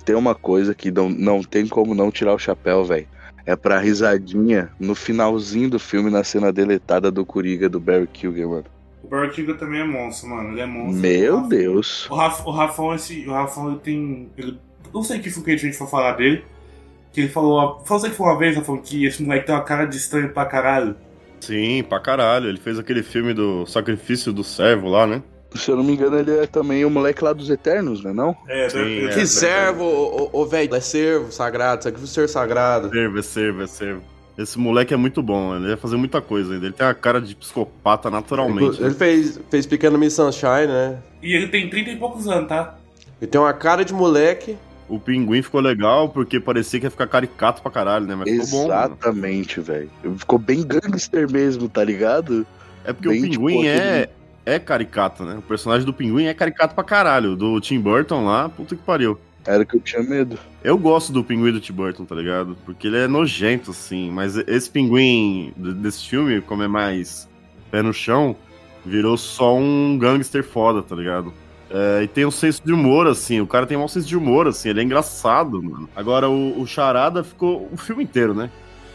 [0.05, 3.09] tem uma coisa que não, não tem como não tirar o chapéu, velho.
[3.47, 8.47] É pra risadinha no finalzinho do filme, na cena deletada do Coringa do Barry Kilger,
[8.47, 8.80] mano.
[9.11, 10.53] O Barry Kilger também é monstro, mano.
[10.53, 11.01] Ele é monstro.
[11.01, 12.09] Meu o Rafa- Deus.
[12.09, 14.29] O, Raf, o Rafão, esse, o Rafão, ele tem.
[14.39, 14.57] Ele,
[14.95, 16.45] não sei que foi que a gente foi falar dele.
[17.13, 17.83] Que ele falou.
[17.85, 20.45] Falou que foi uma vez, Rafão, que esse moleque tem uma cara de estranho pra
[20.45, 20.95] caralho.
[21.41, 22.49] Sim, pra caralho.
[22.49, 25.21] Ele fez aquele filme do Sacrifício do Servo lá, né?
[25.57, 28.37] Se eu não me engano, ele é também o moleque lá dos Eternos, né não?
[28.47, 29.09] É, Sim, é.
[29.09, 32.89] Que servo, ô, ô, ô, velho, é servo, sagrado, sacrifício ser sagrado.
[32.91, 34.03] Servo, é servo, é servo.
[34.39, 36.67] Esse moleque é muito bom, ele vai fazer muita coisa ainda.
[36.67, 38.83] Ele tem a cara de psicopata naturalmente.
[38.83, 40.99] Ele fez, fez Pequeno Miss Sunshine, né?
[41.23, 42.77] E ele tem 30 e poucos anos, tá?
[43.21, 44.57] Ele tem uma cara de moleque.
[44.89, 48.15] O pinguim ficou legal porque parecia que ia ficar caricato pra caralho, né?
[48.17, 48.69] Mas ficou bom.
[48.69, 48.85] mano.
[48.87, 49.91] Exatamente, velho.
[50.17, 52.47] Ficou bem gangster mesmo, tá ligado?
[52.85, 54.09] É porque Bem, o pinguim tipo, é,
[54.45, 55.37] é caricato, né?
[55.39, 57.37] O personagem do pinguim é caricato pra caralho.
[57.37, 59.19] Do Tim Burton lá, puta que pariu.
[59.47, 60.39] Era que eu tinha medo.
[60.63, 62.57] Eu gosto do pinguim do Tim Burton, tá ligado?
[62.65, 64.11] Porque ele é nojento, assim.
[64.11, 67.29] Mas esse pinguim desse filme, como é mais
[67.71, 68.37] pé no chão,
[68.85, 71.33] virou só um gangster foda, tá ligado?
[71.71, 73.41] É, e tem um senso de humor, assim.
[73.41, 74.69] O cara tem um senso de humor, assim.
[74.71, 75.89] Ele é engraçado, mano.
[75.95, 78.51] Agora, o, o Charada ficou o filme inteiro, né?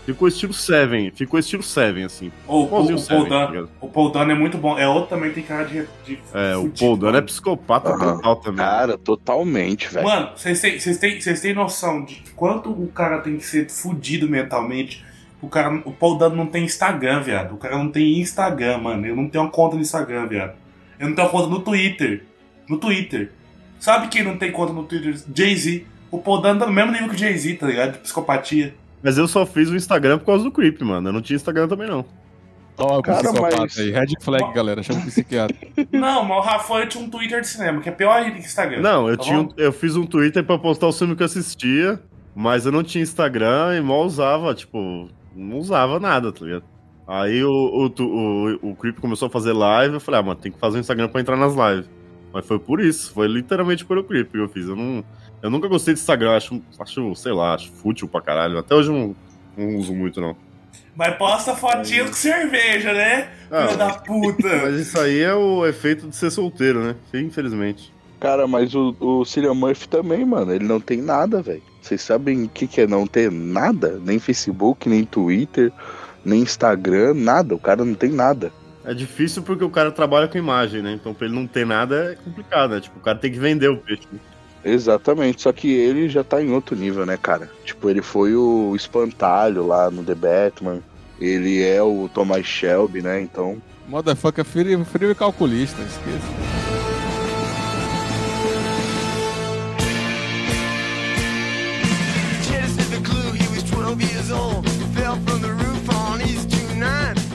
[0.06, 1.12] Ficou estilo Seven.
[1.12, 2.32] Ficou estilo Seven, assim.
[2.48, 4.78] O, o, o, Seven, Paul tá o Paul Dano é muito bom.
[4.78, 5.86] É outro também tem cara de.
[6.06, 7.26] de É, o fudido, Paul Dano é mano.
[7.26, 8.16] psicopata Aham.
[8.18, 8.66] total também.
[8.66, 10.06] Cara, totalmente, velho.
[10.06, 13.70] Mano, vocês têm, vocês têm, vocês têm noção de quanto o cara tem que ser
[13.70, 15.04] fudido mentalmente?
[15.42, 17.54] O cara, o Paul Dano não tem Instagram, viado.
[17.56, 19.06] O cara não tem Instagram, mano.
[19.06, 20.54] Eu não tenho uma conta no Instagram, viado.
[21.00, 22.24] Eu não tenho uma conta no Twitter.
[22.70, 23.32] No Twitter.
[23.80, 25.16] Sabe quem não tem conta no Twitter?
[25.36, 25.86] Jay-Z.
[26.10, 27.94] O Paul Dano tá no mesmo nível que o Jay-Z, tá ligado?
[27.94, 28.74] De psicopatia.
[29.06, 31.08] Mas eu só fiz o Instagram por causa do Creep, mano.
[31.10, 32.04] Eu não tinha Instagram também, não.
[32.78, 33.92] Ó, o Cara, psicopata mas- aí.
[33.92, 34.82] Red flag, galera.
[34.84, 35.56] Chama o psiquiatra.
[35.94, 38.82] Não, mas o Rafael tinha um Twitter de cinema, que é pior ainda que Instagram.
[38.82, 41.26] Não, eu, Tá tinha, um- eu fiz um Twitter pra postar o filme que eu
[41.26, 42.02] assistia,
[42.36, 46.64] mas eu não tinha Instagram e mal usava, tipo, não usava nada, tá ligado?
[47.08, 50.52] Aí o, o, o, o Creep começou a fazer live, eu falei, ah, mano, tem
[50.52, 51.90] que fazer um Instagram pra entrar nas lives.
[52.34, 54.68] Mas foi por isso, foi literalmente pelo Creep que eu fiz.
[54.68, 55.02] Eu, não,
[55.42, 58.58] eu nunca gostei de Instagram, acho, acho, sei lá, acho fútil pra caralho.
[58.58, 59.16] Até hoje eu não,
[59.58, 60.36] não uso muito, não.
[60.96, 63.30] Mas posta fotinhas com cerveja, né?
[63.52, 64.48] Ah, Filha da puta.
[64.64, 66.96] Mas isso aí é o efeito de ser solteiro, né?
[67.14, 67.94] Infelizmente.
[68.20, 70.54] Cara, mas o, o Cillian Murphy também, mano.
[70.54, 71.62] Ele não tem nada, velho.
[71.82, 74.00] Vocês sabem o que, que é não ter nada?
[74.04, 75.72] Nem Facebook, nem Twitter,
[76.24, 77.54] nem Instagram, nada.
[77.54, 78.52] O cara não tem nada.
[78.84, 80.94] É difícil porque o cara trabalha com imagem, né?
[80.94, 82.80] Então pra ele não ter nada é complicado, né?
[82.80, 84.08] Tipo, o cara tem que vender o peixe.
[84.66, 87.52] Exatamente, só que ele já tá em outro nível, né, cara?
[87.64, 90.80] Tipo, ele foi o espantalho lá no The Batman.
[91.22, 93.22] Ele é o Thomas Shelby, né?
[93.22, 93.62] Então.
[93.88, 96.66] Motherfucker frio, frio e calculista, esqueça.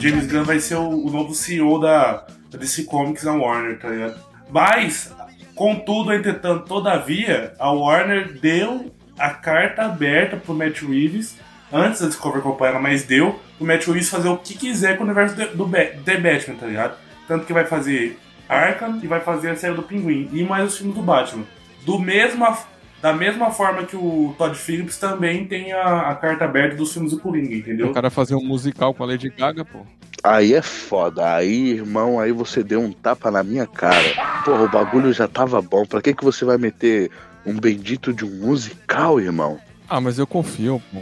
[0.00, 3.88] James Gunn vai ser o, o novo CEO da, da DC Comics na Warner, tá
[3.88, 4.18] ligado?
[4.50, 5.12] Mas,
[5.60, 11.36] contudo, entretanto, todavia, a Warner deu a carta aberta pro Matt Reeves
[11.70, 15.06] Antes da Discovery acompanhar, mas deu o Matt Reeves fazer o que quiser com o
[15.06, 15.70] universo do, do
[16.04, 16.98] The Batman, tá ligado?
[17.28, 18.18] Tanto que vai fazer
[18.48, 21.44] Arkham e vai fazer a série do Pinguim e mais os filmes do Batman.
[21.84, 22.58] Do mesma,
[23.00, 27.12] da mesma forma que o Todd Phillips também tem a, a carta aberta dos filmes
[27.12, 27.90] do Coringa, entendeu?
[27.90, 29.86] O cara fazer um musical com a Lady Gaga, pô.
[30.22, 31.34] Aí é foda.
[31.34, 34.42] Aí, irmão, aí você deu um tapa na minha cara.
[34.44, 35.84] Porra, o bagulho já tava bom.
[35.86, 37.10] Pra que, que você vai meter
[37.46, 39.58] um bendito de um musical, irmão?
[39.88, 41.00] Ah, mas eu confio, pô.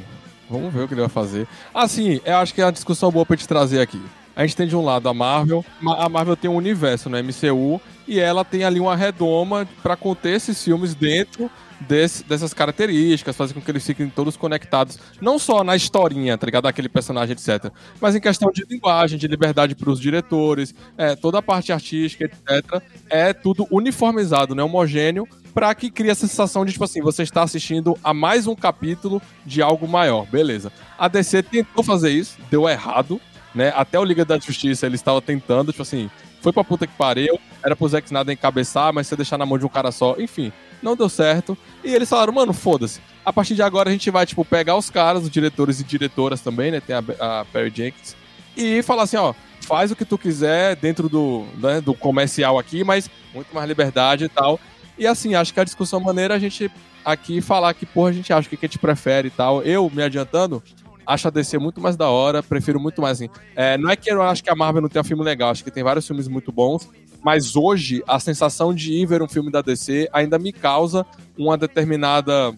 [0.49, 1.47] Vamos ver o que ele vai fazer.
[1.75, 4.01] Assim, eu acho que é uma discussão boa pra te trazer aqui.
[4.35, 7.19] A gente tem de um lado a Marvel, Ma- a Marvel tem um universo no
[7.19, 13.37] MCU e ela tem ali uma redoma pra conter esses filmes dentro desse- dessas características,
[13.37, 16.65] fazer com que eles fiquem todos conectados, não só na historinha, tá ligado?
[16.65, 17.71] Daquele personagem, etc.
[18.01, 22.83] Mas em questão de linguagem, de liberdade pros diretores, é, toda a parte artística, etc.
[23.09, 24.63] É tudo uniformizado, né?
[24.63, 28.55] Homogêneo, pra que crie a sensação de, tipo assim, você está assistindo a mais um
[28.55, 30.71] capítulo de algo maior, beleza.
[30.99, 33.21] A DC tentou fazer isso, deu errado,
[33.55, 33.73] né?
[33.75, 37.39] Até o Liga da Justiça ele estava tentando, tipo assim, foi pra puta que pariu,
[37.65, 40.53] era pro Zack Snyder encabeçar, mas você deixar na mão de um cara só, enfim,
[40.83, 41.57] não deu certo.
[41.83, 43.01] E eles falaram, mano, foda-se.
[43.25, 46.41] A partir de agora a gente vai, tipo, pegar os caras, os diretores e diretoras
[46.41, 46.81] também, né?
[46.81, 48.17] Tem a, a Perry Jenkins,
[48.57, 52.83] e falar assim, ó, faz o que tu quiser dentro do, né, do comercial aqui,
[52.83, 54.59] mas muito mais liberdade e tal.
[54.99, 56.69] E assim, acho que a discussão maneira é a gente
[57.05, 59.63] aqui falar que, porra, a gente acha o que, que a gente prefere e tal.
[59.63, 60.61] Eu, me adiantando,
[61.09, 63.29] acho a DC muito mais da hora, prefiro muito mais assim.
[63.57, 65.65] É, não é que eu acho que a Marvel não tem um filme legal, acho
[65.65, 66.89] que tem vários filmes muito bons,
[67.25, 71.05] mas hoje a sensação de ir ver um filme da DC ainda me causa
[71.37, 72.55] uma determinada.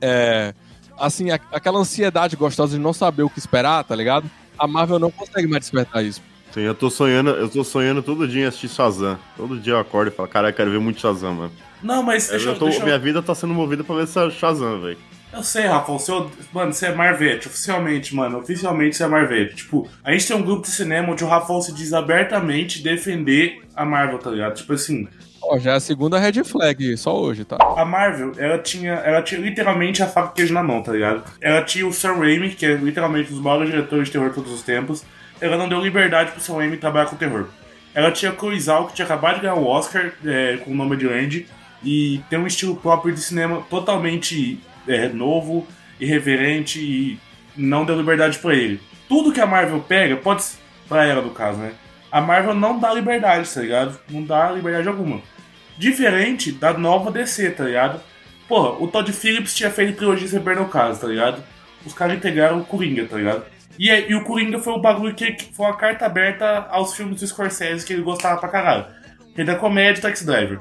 [0.00, 0.54] é,
[0.98, 4.30] assim, a- aquela ansiedade gostosa de não saber o que esperar, tá ligado?
[4.58, 6.20] A Marvel não consegue mais despertar isso.
[6.52, 9.18] Sim, eu tô sonhando, eu tô sonhando todo dia em assistir Shazam.
[9.36, 11.52] Todo dia eu acordo e falo, cara, eu quero ver muito Shazam, mano.
[11.82, 12.58] Não, mas deixa eu.
[12.58, 14.98] tô- deixa eu- Minha vida tá sendo movida pra ver essa Shazam, velho.
[15.32, 16.30] Eu sei, Rafa, o seu.
[16.52, 18.38] Mano, você é Marvete, oficialmente, mano.
[18.38, 19.56] Oficialmente você é Marvete.
[19.56, 23.60] Tipo, a gente tem um grupo de cinema onde o Rafael se diz abertamente defender
[23.76, 24.54] a Marvel, tá ligado?
[24.54, 25.06] Tipo assim,
[25.42, 27.56] Ó, já é a segunda red flag, só hoje, tá?
[27.60, 31.24] a Marvel, ela tinha, ela tinha literalmente a faca queijo na mão, tá ligado?
[31.40, 34.34] Ela tinha o Sam Raimi, que é literalmente um dos maiores diretores de terror de
[34.34, 35.04] todos os tempos.
[35.40, 37.46] Ela não deu liberdade pro Sam Raimi trabalhar com terror.
[37.94, 41.06] Ela tinha Cruisal, que tinha acabado de ganhar o Oscar é, com o nome de
[41.06, 41.46] Land,
[41.82, 45.66] e tem um estilo próprio de cinema totalmente é, novo,
[46.00, 47.18] irreverente, e
[47.56, 48.80] não deu liberdade pra ele.
[49.08, 50.44] Tudo que a Marvel pega, pode
[50.88, 51.72] pra ela no caso, né?
[52.10, 53.98] A Marvel não dá liberdade, tá ligado?
[54.08, 55.20] Não dá liberdade alguma.
[55.76, 58.00] Diferente da nova DC, tá ligado?
[58.48, 61.42] Porra, o Todd Phillips tinha feito trilogia sobre no caso, tá ligado?
[61.84, 63.44] Os caras integraram o Coringa, tá ligado?
[63.78, 66.94] E, é- e o Coringa foi o bagulho que, que foi uma carta aberta aos
[66.96, 68.86] filmes do Scorsese que ele gostava pra caralho.
[69.36, 70.58] Rei da comédia Taxi Driver.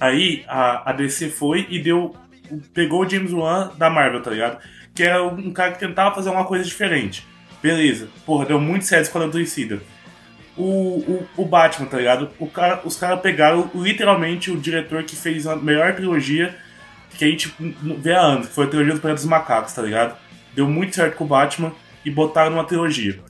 [0.00, 2.16] Aí a, a DC foi e deu.
[2.72, 4.58] Pegou o James Wan da Marvel, tá ligado?
[4.94, 7.26] Que era um cara que tentava fazer uma coisa diferente.
[7.62, 8.08] Beleza.
[8.24, 9.80] Porra, deu muito certo Esquadrão Suicida.
[10.56, 12.30] O, o, o Batman, tá ligado?
[12.38, 16.54] O cara, os caras pegaram literalmente o diretor que fez a melhor trilogia
[17.16, 17.54] que a gente
[17.98, 20.16] vê há anos, foi a trilogia do Planeta dos Macacos, tá ligado?
[20.54, 21.72] Deu muito certo com o Batman
[22.04, 23.20] e botaram numa trilogia.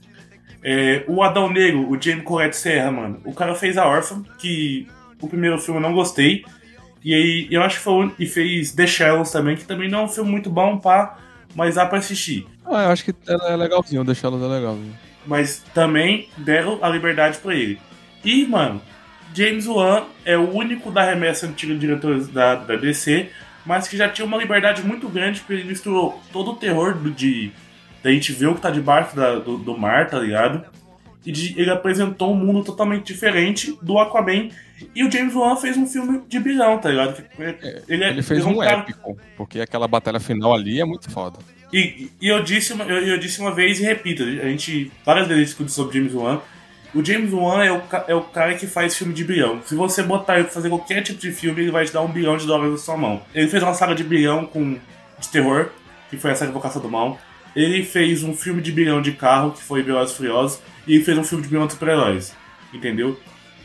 [0.62, 4.87] É, o Adão Negro, o Jamie Colette Serra, mano, o cara fez a Orphan, que
[5.20, 6.44] o primeiro filme eu não gostei.
[7.04, 8.12] E aí eu acho que foi.
[8.18, 11.18] E fez The Shallows também, que também não é um filme muito bom, pá,
[11.54, 12.46] mas dá pra assistir.
[12.66, 14.94] Ah, eu acho que é legalzinho, deixá-los é legalzinho.
[15.26, 17.78] Mas também deram a liberdade pra ele.
[18.24, 18.80] E, mano,
[19.34, 23.28] James Wan é o único da remessa antiga de diretores da, da DC,
[23.64, 27.10] mas que já tinha uma liberdade muito grande, porque ele misturou todo o terror do,
[27.10, 27.50] de.
[28.02, 30.64] Da gente ver o que tá debaixo da- do, do mar, tá ligado?
[31.24, 34.48] E de- ele apresentou um mundo totalmente diferente do Aquaman.
[34.95, 37.23] E o James Wan fez um filme de bilhão, tá ligado?
[37.88, 40.85] Ele, é- Ele fez ele é um cara- épico, porque aquela batalha final ali é
[40.85, 41.38] muito foda.
[41.73, 45.27] e, e eu, disse uma, eu, eu disse uma vez e repito, a gente várias
[45.29, 46.40] vezes discute sobre James Wan.
[46.93, 49.61] O James Wan é o, é o cara que faz filme de bilhão.
[49.64, 52.09] Se você botar ele pra fazer qualquer tipo de filme, ele vai te dar um
[52.09, 53.23] bilhão de dólares na sua mão.
[53.33, 54.73] Ele fez uma saga de bilhão com,
[55.19, 55.69] de terror,
[56.11, 57.16] que foi a saga Invocação do Mal.
[57.55, 60.61] Ele fez um filme de bilhão de carro, que foi Velozes Furiosos.
[60.85, 62.35] E ele fez um filme de bilhão de super-heróis.
[62.75, 63.19] Entendeu?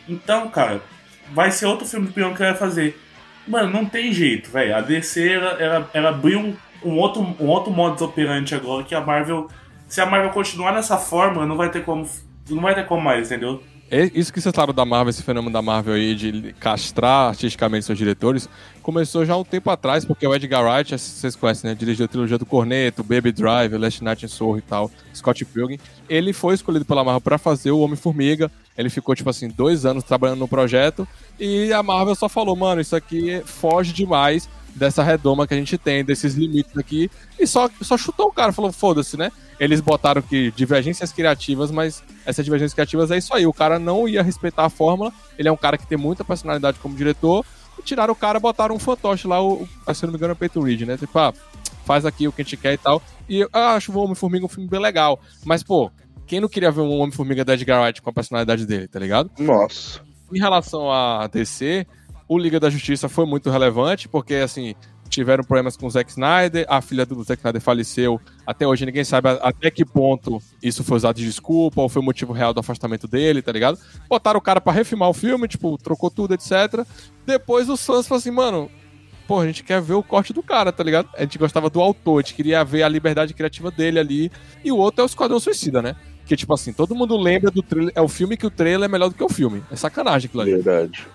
[0.08, 0.84] Então, cara,
[1.32, 3.00] vai ser outro filme de bilhão que vai fazer.
[3.48, 4.76] Mano, não tem jeito, velho.
[4.76, 8.96] A DC, ela, ela, ela abriu um, um outro, um outro modus operandi agora que
[8.96, 9.50] a Marvel.
[9.88, 12.08] Se a Marvel continuar nessa forma, não vai ter como.
[12.50, 13.62] Não vai ter como mais, entendeu?
[13.90, 17.86] É Isso que vocês falaram da Marvel, esse fenômeno da Marvel aí de castrar artisticamente
[17.86, 18.50] seus diretores,
[18.82, 21.76] começou já um tempo atrás, porque o Edgar Wright, vocês conhecem, né?
[21.76, 25.80] Dirigiu a trilogia do Corneto, Baby Driver, Last Night in Soho e tal, Scott Pilgrim.
[26.10, 28.52] Ele foi escolhido pela Marvel pra fazer o Homem-Formiga.
[28.76, 31.08] Ele ficou, tipo assim, dois anos trabalhando no projeto.
[31.40, 35.78] E a Marvel só falou, mano, isso aqui foge demais dessa redoma que a gente
[35.78, 37.10] tem, desses limites aqui,
[37.40, 39.32] e só, só chutou o cara, falou, foda-se, né?
[39.60, 44.08] Eles botaram que divergências criativas, mas essas divergências criativas é isso aí, o cara não
[44.08, 47.46] ia respeitar a fórmula, ele é um cara que tem muita personalidade como diretor,
[47.80, 50.32] e tiraram o cara, botaram um fantoche lá, o, o- se eu não me engano
[50.32, 50.98] é o Peyton Reed, né?
[50.98, 51.34] Tipo, ah,
[51.86, 54.50] faz aqui o que a gente quer e tal, e eu acho o Homem-Formiga um
[54.50, 55.90] filme bem legal, mas, pô,
[56.28, 59.30] quem não queria ver um Homem-Formiga da Edgar Wright com a personalidade dele, tá ligado?
[59.40, 60.02] Nossa.
[60.34, 61.86] Em relação a DC,
[62.28, 64.76] o Liga da Justiça foi muito relevante, porque, assim,
[65.10, 69.04] tiveram problemas com o Zack Snyder, a filha do Zack Snyder faleceu, até hoje ninguém
[69.04, 72.60] sabe até que ponto isso foi usado de desculpa, ou foi o motivo real do
[72.60, 73.78] afastamento dele, tá ligado?
[74.10, 76.86] Botaram o cara pra refilmar o filme, tipo, trocou tudo, etc.
[77.26, 78.70] Depois os fãs falaram assim, mano,
[79.28, 81.10] pô, a gente quer ver o corte do cara, tá ligado?
[81.16, 84.32] A gente gostava do autor, a gente queria ver a liberdade criativa dele ali.
[84.64, 85.96] E o outro é o Esquadrão Suicida, né?
[86.26, 87.94] Que, tipo assim, todo mundo lembra do trailer.
[87.96, 89.64] É o filme que o trailer é melhor do que o filme.
[89.72, 90.52] É sacanagem aquilo ali.
[90.56, 91.08] Verdade.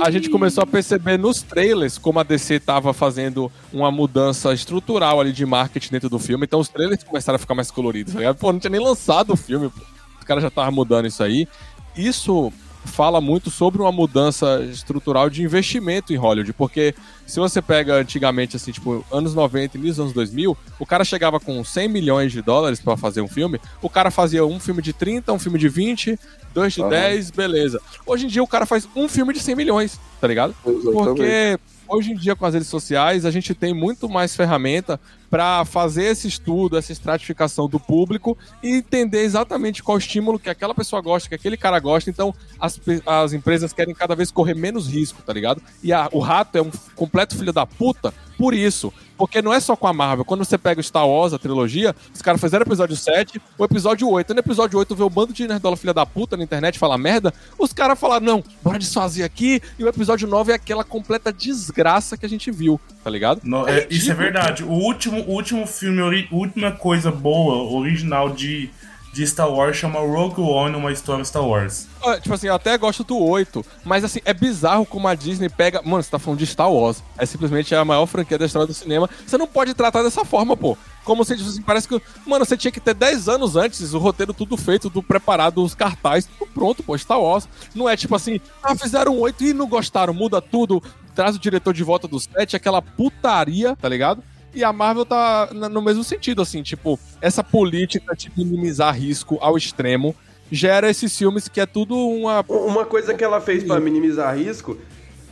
[0.00, 5.20] A gente começou a perceber nos trailers como a DC tava fazendo uma mudança estrutural
[5.20, 6.44] ali de marketing dentro do filme.
[6.44, 8.36] Então os trailers começaram a ficar mais coloridos, tá ligado?
[8.36, 9.80] Pô, não tinha nem lançado o filme, pô.
[10.18, 11.48] Os caras já estavam mudando isso aí.
[11.96, 12.52] Isso
[12.88, 16.94] fala muito sobre uma mudança estrutural de investimento em Hollywood, porque
[17.26, 21.62] se você pega antigamente, assim, tipo, anos 90 e anos 2000, o cara chegava com
[21.62, 25.32] 100 milhões de dólares pra fazer um filme, o cara fazia um filme de 30,
[25.32, 26.18] um filme de 20,
[26.52, 26.90] dois de Aham.
[26.90, 27.80] 10, beleza.
[28.06, 30.54] Hoje em dia o cara faz um filme de 100 milhões, tá ligado?
[30.62, 34.98] Porque hoje em dia com as redes sociais a gente tem muito mais ferramenta
[35.30, 40.74] para fazer esse estudo, essa estratificação do público e entender exatamente qual estímulo que aquela
[40.74, 42.08] pessoa gosta, que aquele cara gosta.
[42.10, 45.62] Então as, as empresas querem cada vez correr menos risco, tá ligado?
[45.82, 48.92] E a- o rato é um completo filho da puta por isso.
[49.16, 50.24] Porque não é só com a Marvel.
[50.24, 53.64] Quando você pega o Star Wars, a trilogia, os caras fizeram o episódio 7, o
[53.64, 54.32] episódio 8.
[54.32, 57.34] No episódio 8 vê um bando de nerdola filha da puta na internet falar merda.
[57.58, 59.60] Os caras falaram, não, bora desfazer aqui.
[59.76, 63.40] E o episódio 9 é aquela completa desgraça que a gente viu, tá ligado?
[63.42, 64.62] Não, é, isso é verdade.
[64.62, 68.70] O último, o último filme, última coisa boa, original de,
[69.12, 71.88] de Star Wars chama Rogue One, uma história Star Wars.
[72.04, 75.48] Ah, Tipo assim, eu até gosto do 8, mas assim, é bizarro como a Disney
[75.48, 75.82] pega.
[75.82, 77.02] Mano, você tá falando de Star Wars.
[77.16, 79.08] É simplesmente a maior franquia da história do cinema.
[79.26, 80.76] Você não pode tratar dessa forma, pô.
[81.04, 82.00] Como se assim, parece que.
[82.26, 85.74] Mano, você tinha que ter 10 anos antes, o roteiro tudo feito, tudo preparado, os
[85.74, 86.96] cartazes, tudo pronto, pô.
[86.96, 87.48] Star Wars.
[87.74, 90.82] Não é tipo assim, ah, fizeram 8 e não gostaram, muda tudo,
[91.14, 94.22] traz o diretor de volta do set, aquela putaria, tá ligado?
[94.54, 99.56] E a Marvel tá no mesmo sentido, assim, tipo, essa política de minimizar risco ao
[99.56, 100.14] extremo
[100.50, 102.44] gera esses filmes que é tudo uma.
[102.48, 104.78] Uma coisa que ela fez pra minimizar risco.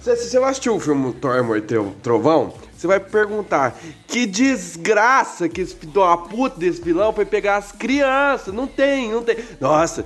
[0.01, 3.77] Se você vai assistir o filme Thor Amor e Tro- Trovão, você vai perguntar
[4.07, 8.55] que desgraça que esse filho da puta desse vilão foi pegar as crianças.
[8.55, 9.37] Não tem, não tem.
[9.61, 10.05] Nossa,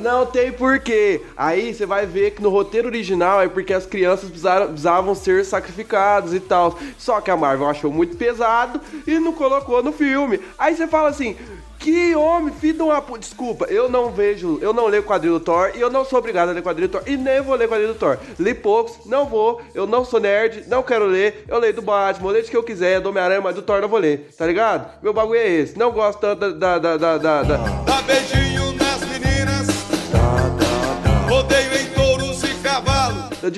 [0.00, 1.20] não- tem porquê.
[1.36, 6.32] Aí você vai ver que no roteiro original é porque as crianças precisavam ser sacrificadas
[6.32, 6.78] e tal.
[6.96, 10.40] Só que a Marvel achou muito pesado e não colocou no filme.
[10.58, 11.36] Aí você fala assim.
[11.76, 13.02] Que homem, filho de uma.
[13.18, 16.48] Desculpa, eu não vejo, eu não leio quadrinho do Thor e eu não sou obrigado
[16.48, 18.16] a ler quadrinho do Thor e nem vou ler quadrinho do Thor.
[18.38, 22.28] Li poucos, não vou, eu não sou nerd, não quero ler, eu leio do Batman,
[22.28, 24.46] eu leio do que eu quiser, do Homem-Aranha, mas do Thor não vou ler, tá
[24.46, 24.90] ligado?
[25.02, 26.78] Meu bagulho é esse, não gosto tanto da.
[26.78, 26.96] da.
[26.96, 27.18] da.
[27.18, 27.42] da.
[27.42, 27.58] da.
[28.06, 28.43] Beijinho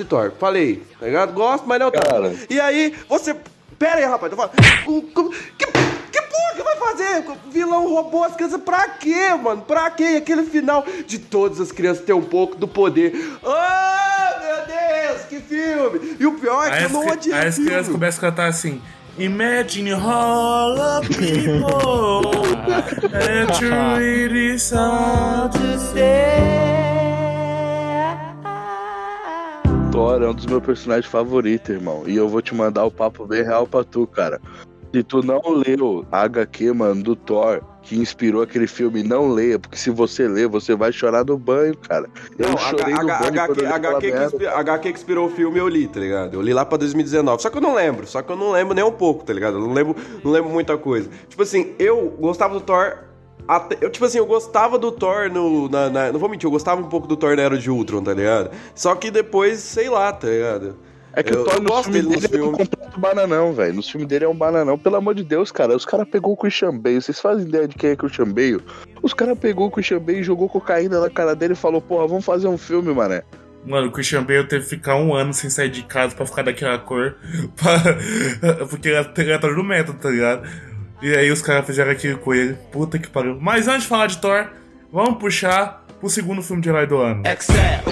[0.05, 0.31] Thor.
[0.39, 1.33] Falei, tá ligado?
[1.33, 2.37] Gosto, mas não tanto.
[2.49, 3.35] E aí, você.
[3.79, 4.51] Pera aí, rapaz, eu falo.
[4.87, 7.23] "O- o- Que, que porra que vai fazer?
[7.29, 9.61] O vilão roubou as crianças pra quê, mano?
[9.61, 10.13] Pra quê?
[10.13, 13.13] E aquele final de todas as crianças ter um pouco do poder.
[13.43, 16.15] Oh, meu Deus, que filme!
[16.19, 18.47] E o pior é que eu as, não odiei aí as crianças começam a cantar
[18.47, 18.81] assim.
[19.19, 22.41] Imagine all of people
[23.11, 25.77] that you really saw to
[29.97, 32.03] Thor é um dos meus personagens favoritos, irmão.
[32.05, 34.39] E eu vou te mandar o papo bem real pra tu, cara.
[34.93, 39.57] Se tu não leu a HQ, mano, do Thor, que inspirou aquele filme, não leia,
[39.57, 42.07] porque se você ler, você vai chorar no banho, cara.
[42.37, 44.25] Eu Não, chorei H- no H- banho quando que merda.
[44.27, 46.35] inspi- HQ que inspirou o filme eu li, tá ligado?
[46.35, 47.41] Eu li lá pra 2019.
[47.41, 48.05] Só que eu não lembro.
[48.05, 49.55] Só que eu não lembro nem um pouco, tá ligado?
[49.57, 51.09] Eu não lembro, não lembro muita coisa.
[51.27, 52.99] Tipo assim, eu gostava do Thor.
[53.47, 55.67] Até, eu, tipo assim, eu gostava do Thor no.
[55.69, 58.01] Na, na- não vou mentir, eu gostava um pouco do Thor na Era de Ultron,
[58.03, 58.51] tá ligado?
[58.75, 60.75] Só que depois, sei lá, tá ligado?
[61.13, 62.67] É que eu, o Thor no filme dele nos dele é um filmes.
[62.69, 63.73] completo bananão, velho.
[63.73, 64.77] Nos filmes dele é um bananão.
[64.77, 65.75] Pelo amor de Deus, cara.
[65.75, 67.01] Os caras pegou o Christian Bale.
[67.01, 68.61] Vocês fazem ideia de quem é Christian Bale?
[69.01, 72.05] Os caras pegou o Christian Bale e jogou cocaína na cara dele e falou, porra,
[72.07, 73.23] vamos fazer um filme, mané.
[73.65, 76.43] Mano, o Christian Bale teve que ficar um ano sem sair de casa pra ficar
[76.43, 77.15] daquela cor.
[77.57, 80.47] pra- Porque ele era todo método, tá ligado?
[81.01, 82.55] E aí os caras fizeram aquilo com ele.
[82.71, 83.37] Puta que pariu.
[83.39, 84.47] Mas antes de falar de Thor,
[84.91, 87.23] vamos puxar pro segundo filme de herói do ano.
[87.25, 87.83] Exhale,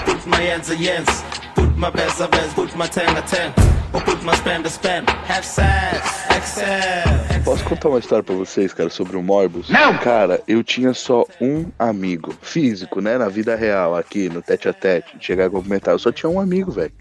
[1.75, 3.53] put my best of best, put my ten a ten.
[3.93, 5.09] Or put my spend a spend.
[5.09, 7.43] Have sex, excel.
[7.43, 9.69] Posso contar uma história pra vocês, cara, sobre o Morbius?
[9.69, 9.97] Não!
[9.97, 14.73] Cara, eu tinha só um amigo, físico, né, na vida real, aqui no tete a
[14.73, 15.93] tete, chegar a cumprimentar.
[15.93, 16.91] Eu só tinha um amigo, velho.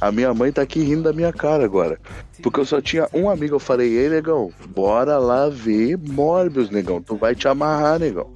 [0.00, 1.98] A minha mãe tá aqui rindo da minha cara agora.
[2.42, 3.56] Porque eu só tinha um amigo.
[3.56, 7.02] Eu falei, ei, negão, bora lá ver Morbius, negão.
[7.02, 8.30] Tu vai te amarrar, negão.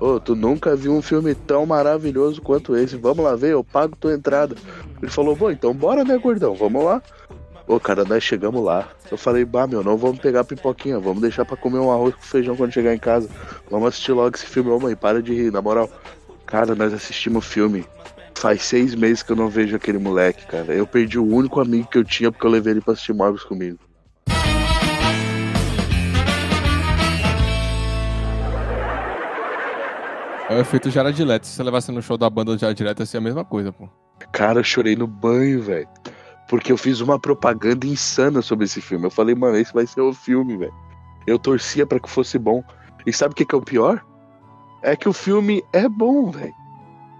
[0.00, 2.96] Ô, tu nunca viu um filme tão maravilhoso quanto esse.
[2.96, 4.56] Vamos lá ver, eu pago tua entrada.
[5.00, 6.54] Ele falou, bom, então bora, né, gordão?
[6.54, 7.02] Vamos lá.
[7.66, 8.88] Ô, cara, nós chegamos lá.
[9.10, 12.22] Eu falei, bah, meu, não vamos pegar pipoquinha, vamos deixar pra comer um arroz com
[12.22, 13.28] feijão quando chegar em casa.
[13.70, 15.88] Vamos assistir logo esse filme, ô mãe, para de rir, na moral.
[16.46, 17.84] Cara, nós assistimos o filme.
[18.34, 20.72] Faz seis meses que eu não vejo aquele moleque, cara.
[20.74, 23.44] Eu perdi o único amigo que eu tinha porque eu levei ele pra assistir Morbius
[23.44, 23.78] comigo.
[30.50, 31.46] É o efeito Jared Leto.
[31.46, 33.72] Se você levasse no show da banda do Jared Leto, ia ser a mesma coisa,
[33.72, 33.88] pô.
[34.32, 35.86] Cara, eu chorei no banho, velho.
[36.48, 39.06] Porque eu fiz uma propaganda insana sobre esse filme.
[39.06, 40.74] Eu falei, mano, esse vai ser o filme, velho.
[41.24, 42.64] Eu torcia pra que fosse bom.
[43.06, 44.04] E sabe o que, que é o pior?
[44.82, 46.52] É que o filme é bom, velho.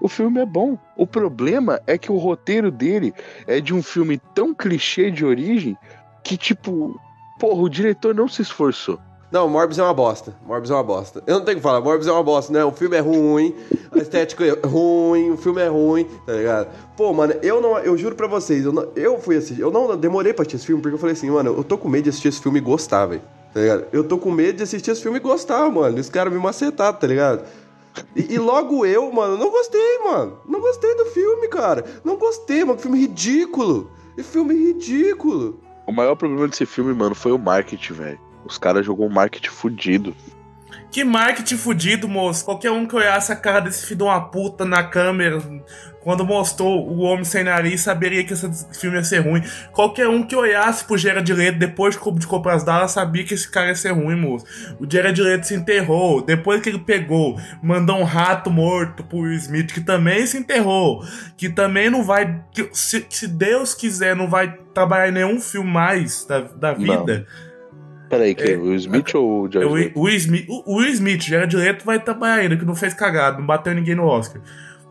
[0.01, 0.77] O filme é bom.
[0.97, 3.15] O problema é que o roteiro dele
[3.47, 5.79] é de um filme tão clichê de origem
[6.25, 7.01] que, tipo,
[7.39, 8.99] porra, o diretor não se esforçou.
[9.31, 10.35] Não, Morbius é uma bosta.
[10.45, 11.23] Morbius é uma bosta.
[11.25, 12.65] Eu não tenho que falar, Morbius é uma bosta, né?
[12.65, 13.55] O filme é ruim,
[13.93, 16.69] a estética é ruim, o filme é ruim, tá ligado?
[16.97, 17.79] Pô, mano, eu não.
[17.79, 19.61] Eu juro pra vocês, eu, não, eu fui assistir.
[19.61, 21.89] Eu não demorei pra assistir esse filme, porque eu falei assim, mano, eu tô com
[21.89, 23.23] medo de assistir esse filme e gostar, velho.
[23.55, 23.85] Tá ligado?
[23.93, 25.99] Eu tô com medo de assistir esse filme e gostar, mano.
[25.99, 27.45] Os caras me macetaram, tá ligado?
[28.17, 30.39] E, e logo eu, mano, não gostei, mano.
[30.49, 31.85] Não gostei do filme, cara.
[32.05, 32.79] Não gostei, mano.
[32.79, 33.91] Filme ridículo.
[34.19, 35.61] Filme ridículo.
[35.87, 38.30] O maior problema desse filme, mano, foi o marketing, velho.
[38.45, 40.17] Os caras jogou um marketing fudido.
[40.91, 42.45] Que marketing fudido, moço.
[42.45, 45.39] Qualquer um que olhasse a cara desse filho de uma puta na câmera
[46.01, 49.43] quando mostrou o Homem Sem Nariz saberia que esse filme ia ser ruim.
[49.71, 53.49] Qualquer um que olhasse pro Gerard Leto depois de comprar as Dallas sabia que esse
[53.49, 54.47] cara ia ser ruim, moço.
[54.81, 56.23] O Gerard Leto se enterrou.
[56.23, 61.05] Depois que ele pegou, mandou um rato morto pro Will Smith, que também se enterrou.
[61.37, 62.43] Que também não vai.
[62.51, 67.27] que se, se Deus quiser, não vai trabalhar em nenhum filme mais da, da vida.
[68.11, 68.57] Peraí, que?
[68.57, 70.01] o Smith ou o George O Leto?
[70.01, 73.47] Will Smith, o Will Smith, Gerard Leto vai trabalhar ainda, que não fez cagada, não
[73.47, 74.43] bateu ninguém no Oscar.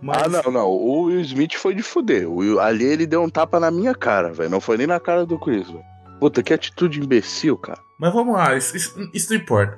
[0.01, 0.67] Mas- Ah, não, não.
[0.69, 2.27] O Will Smith foi de fuder.
[2.31, 4.49] Will- ali ele deu um tapa na minha cara, velho.
[4.49, 5.83] Não foi nem na cara do Chris, velho.
[6.19, 7.79] Puta, que atitude imbecil, cara.
[7.99, 9.77] Mas vamos lá, isso, isso- isso não importa.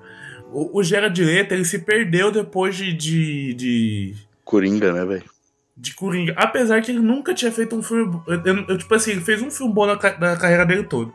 [0.54, 4.16] O, o Gerard Leto, ele se perdeu depois de, de, de,
[4.46, 5.24] Coringa, né, velho?
[5.76, 6.34] de Coringa.
[6.38, 8.22] Apesar que ele nunca tinha feito um filme...
[8.28, 11.12] Eu, eu- tipo assim, ele fez um filme bom na, na carreira dele toda.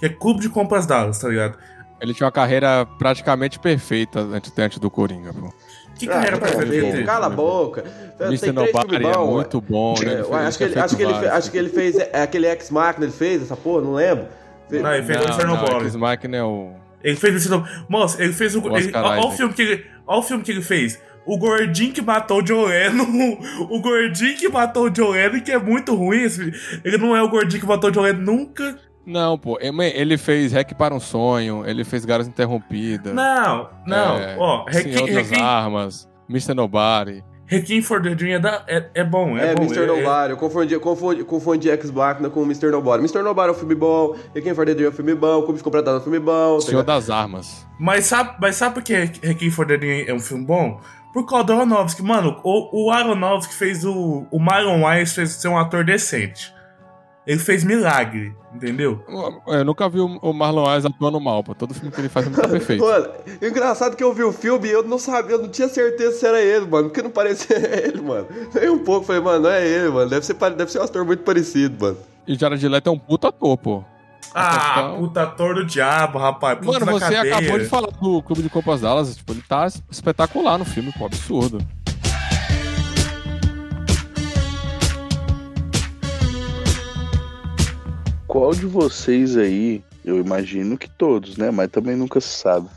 [0.00, 1.56] Que é Clube de Compras Dallas, tá ligado?
[2.00, 5.52] Ele tinha uma carreira praticamente perfeita antes, antes do Coringa, pô.
[5.98, 7.04] Que carreira Ah, perfeita dele?
[7.04, 7.84] Cala a boca.
[8.18, 8.52] Mr.
[8.52, 10.14] Nobody é muito bom, né?
[10.14, 11.98] É, fez- acho, que ele, já acho, que ele, feito fe- acho que ele fez
[11.98, 14.26] é, aquele X-Machina, ele fez essa porra, não lembro.
[14.70, 15.80] Fe- Não, ele fez o Não, Inferno não, Bola.
[15.80, 16.72] Chris Mike é o...
[17.04, 17.68] Ele fez esse nome.
[17.88, 18.60] Moça, ele fez o.
[18.62, 19.86] O ele- Oscar Olha o filme que ele.
[20.06, 20.98] Olha o filme que ele fez.
[21.26, 23.38] O gordinho que matou o John Lennon.
[23.68, 26.22] O gordinho que matou o John Lennon, que é muito ruim.
[26.22, 26.52] esse-
[26.84, 28.78] Ele não é o gordinho que matou o John Lennon nunca.
[29.06, 33.12] Não, pô, ele ele fez Hack para um Sonho, ele fez Garas Interrompidas.
[33.14, 34.16] Não, não.
[34.18, 36.54] é, Ó, Requiem, Senhor das Armas, Mr.
[36.54, 37.24] Nobody.
[37.46, 39.64] Requiem for the Dream é, da- é, é bom, é, É, bom.
[39.64, 39.84] Mr.
[39.84, 40.30] Nobody.
[40.30, 42.70] Eu confundi, confundi, confundi X-Machina com Mr.
[42.70, 43.02] Nobody.
[43.02, 43.22] Mr.
[43.22, 45.64] Nobody é um filme bom, Requiem for the Dream é um filme bom, Clube de
[45.64, 46.58] Completado é um filme bom.
[46.58, 46.86] tá Senhor ligado?
[46.96, 47.66] das Armas.
[47.80, 50.78] Mas sabe, mas sabe por que Requiem for the Dream é um filme bom?
[51.12, 52.04] Por causa do Aronofsky.
[52.04, 54.24] Mano, o, o Aronofsky fez o.
[54.30, 56.54] O Myron Wise fez ser um ator decente.
[57.26, 59.04] Ele fez milagre, entendeu?
[59.46, 61.54] Eu nunca vi o Marlon Wayans atuando mal, pô.
[61.54, 62.82] Todo filme que ele faz é muito perfeito.
[62.82, 63.08] Mano,
[63.42, 66.26] engraçado que eu vi o filme e eu não sabia, eu não tinha certeza se
[66.26, 68.26] era ele, mano, porque não parecia ele, mano.
[68.54, 70.08] Nem um pouco, falei, mano, não é ele, mano.
[70.10, 71.98] Deve ser, deve ser um ator muito parecido, mano.
[72.26, 73.84] E Jared Leto é um puta ator, pô.
[74.34, 76.58] Ah, questão- puta ator do diabo, rapaz.
[76.58, 77.36] puta Mano, você cadeia.
[77.36, 81.06] acabou de falar do Clube de Copas Dallas, tipo, ele tá espetacular no filme, pô,
[81.06, 81.58] absurdo.
[88.30, 91.50] Qual de vocês aí, eu imagino que todos, né?
[91.50, 92.68] Mas também nunca se sabe.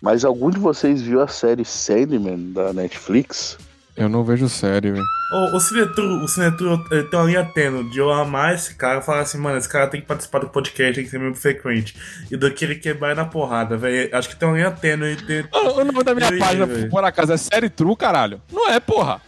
[0.00, 3.58] Mas algum de vocês viu a série Sandman da Netflix?
[3.94, 5.04] Eu não vejo série, velho.
[5.32, 9.00] O, o Cinetru, o Cinetru ele tem uma linha tênue de eu amar esse cara
[9.00, 11.38] e falar assim, mano, esse cara tem que participar do podcast, tem que ser membro
[11.38, 11.94] frequente.
[12.30, 14.08] E do que ele quebrar na porrada, velho.
[14.16, 15.46] Acho que tem uma linha tênue entre.
[15.52, 16.88] O o nome da minha Ih, página, velho.
[16.90, 18.40] por acaso, é série true, caralho?
[18.50, 19.20] Não é, porra.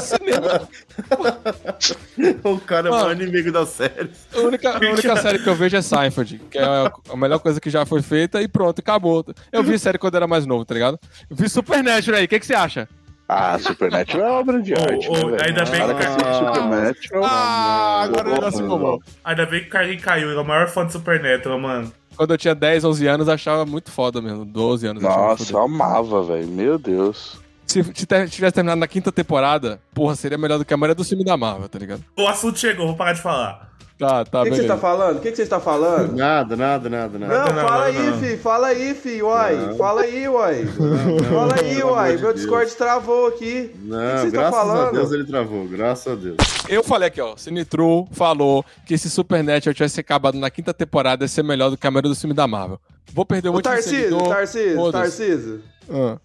[0.00, 0.66] Cinema.
[2.44, 3.04] O cara é o Mano.
[3.06, 4.10] maior inimigo da série.
[4.34, 7.38] A única, a única série que eu vejo é Seinfeld, que é a, a melhor
[7.38, 9.24] coisa que já foi feita e pronto, acabou.
[9.52, 10.98] Eu vi série quando era mais novo, tá ligado?
[11.28, 12.88] Eu vi Supernatural aí, o que, que você acha?
[13.28, 15.08] Ah, Supernatural é obra de arte.
[15.08, 15.44] ô, né, velho?
[15.44, 17.24] ainda bem que- assiste Supernatural.
[17.24, 19.02] Ah, agora ele Porra, se empolgou.
[19.24, 21.92] Ainda bem que o Carlinhos caiu, ele é o maior fã de Supernatural, mano.
[22.16, 24.44] Quando eu tinha 10, 11 anos, eu achava muito foda mesmo.
[24.44, 25.02] 12 anos.
[25.02, 26.46] Nossa, eu amava, velho.
[26.46, 27.38] Meu Deus.
[27.66, 31.04] Se se tivesse terminado na quinta temporada, porra, seria melhor do que a maioria do
[31.04, 32.02] filme da Marvel, tá ligado?
[32.16, 33.75] O assunto chegou, vou parar de falar.
[33.98, 34.74] Tá, tá, O que, que você beleza.
[34.74, 35.16] tá falando?
[35.16, 36.12] O que, que você está falando?
[36.14, 37.52] Nada, nada, nada, Não, nada.
[37.54, 38.18] não, fala não, aí, não.
[38.18, 39.56] fi, fala aí, fi, uai.
[39.56, 39.76] Não.
[39.76, 40.64] Fala aí, uai.
[40.78, 42.10] não, fala aí, uai.
[42.12, 42.34] Meu Deus.
[42.34, 43.70] Discord travou aqui.
[43.74, 44.92] O que Não, que você tá graças a falando?
[44.92, 46.36] Deus ele travou, graças a Deus.
[46.68, 47.36] Eu falei aqui, ó.
[47.38, 51.86] Sinitru falou que se Supernatural tivesse acabado na quinta temporada, ia ser melhor do que
[51.86, 52.78] a maioria do filme da Marvel.
[53.14, 54.28] Vou perder um Ô, monte de Tarcísio, seguidor.
[54.28, 55.02] Tarcísio, Foda-se.
[55.26, 55.62] Tarcísio.
[55.90, 56.16] Ah.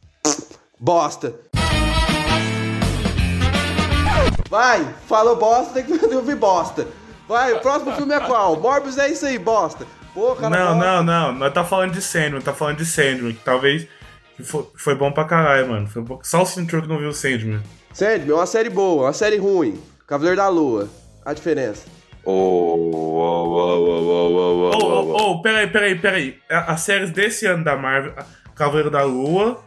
[0.78, 1.34] Bosta.
[4.50, 6.86] Vai, falou bosta, tem que ouvir bosta.
[7.32, 8.60] Vai, o próximo filme é qual?
[8.60, 9.86] Morbius é isso aí, bosta.
[10.14, 10.50] Pô, cara.
[10.50, 11.32] não, não, não.
[11.34, 13.88] Nós tá falando de Sandman, tá falando de Sandman, que talvez
[14.36, 15.88] que fo- foi, bom pra caralho, mano.
[15.88, 17.62] Foi bom- Só o Cinturão que não viu o Sandman.
[17.94, 19.82] Sandman é uma série boa, uma série ruim.
[20.06, 20.90] Cavaleiro da Lua.
[21.26, 21.86] A diferença.
[22.26, 26.38] Ô, ô, ô, ô, ô, ô, ô, Ô, ô, ô, ô, peraí, peraí, peraí.
[26.50, 28.14] As séries desse ano da Marvel,
[28.56, 29.64] Cavaleiro da Lua,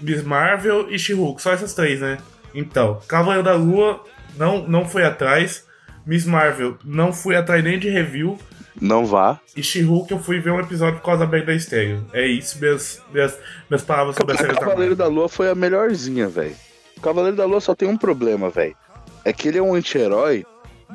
[0.00, 2.16] Miss Marvel e She-Hulk, só essas três, né?
[2.54, 4.02] Então, Cavaleiro da Lua
[4.36, 5.66] não, não fui atrás.
[6.06, 8.38] Miss Marvel não fui atrás nem de review.
[8.80, 9.40] Não vá.
[9.56, 12.04] E She-Hulk eu fui ver um episódio por causa da Bag da Estéreo.
[12.12, 13.38] É isso, minhas, minhas,
[13.70, 14.96] minhas palavras sobre a série da Cavaleiro Marvel.
[14.96, 16.56] da Lua foi a melhorzinha, velho.
[17.00, 18.76] Cavaleiro da Lua só tem um problema, velho.
[19.24, 20.44] É que ele é um anti-herói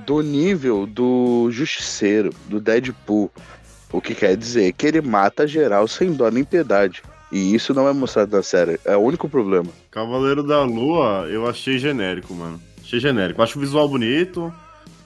[0.05, 3.31] do nível do Justiceiro, do Deadpool.
[3.91, 7.01] O que quer dizer que ele mata geral sem dó nem piedade.
[7.31, 8.79] E isso não é mostrado na série.
[8.83, 9.69] É o único problema.
[9.89, 12.61] Cavaleiro da Lua, eu achei genérico, mano.
[12.83, 13.41] Achei genérico.
[13.41, 14.53] Acho o visual bonito.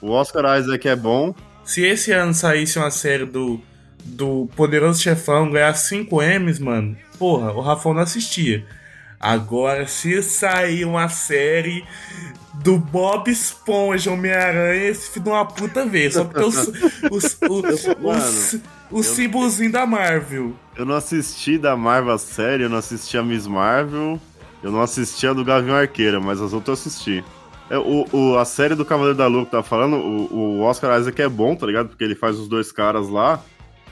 [0.04, 1.34] O Oscar Isaac é bom.
[1.64, 3.58] Se esse ano saísse uma série do,
[4.04, 8.66] do Poderoso Chefão ganhar 5 M's, mano, porra, o Rafão não assistia.
[9.18, 11.82] Agora, se sair uma série
[12.62, 16.10] do Bob Esponja Homem-Aranha, esse filho de uma puta vê.
[16.10, 16.68] Só porque os,
[17.10, 20.54] os, os, os, o símbolozinho da Marvel.
[20.76, 24.20] Eu não assisti da Marvel a série, eu não assisti a Miss Marvel,
[24.62, 27.24] eu não assisti a do Gavião Arqueira, mas as outras eu assisti.
[27.74, 30.98] É, o, o- a série do Cavaleiro da Lua que tá falando, o, o Oscar
[31.00, 31.88] Isaac é bom, tá ligado?
[31.88, 33.42] Porque ele faz os dois caras lá.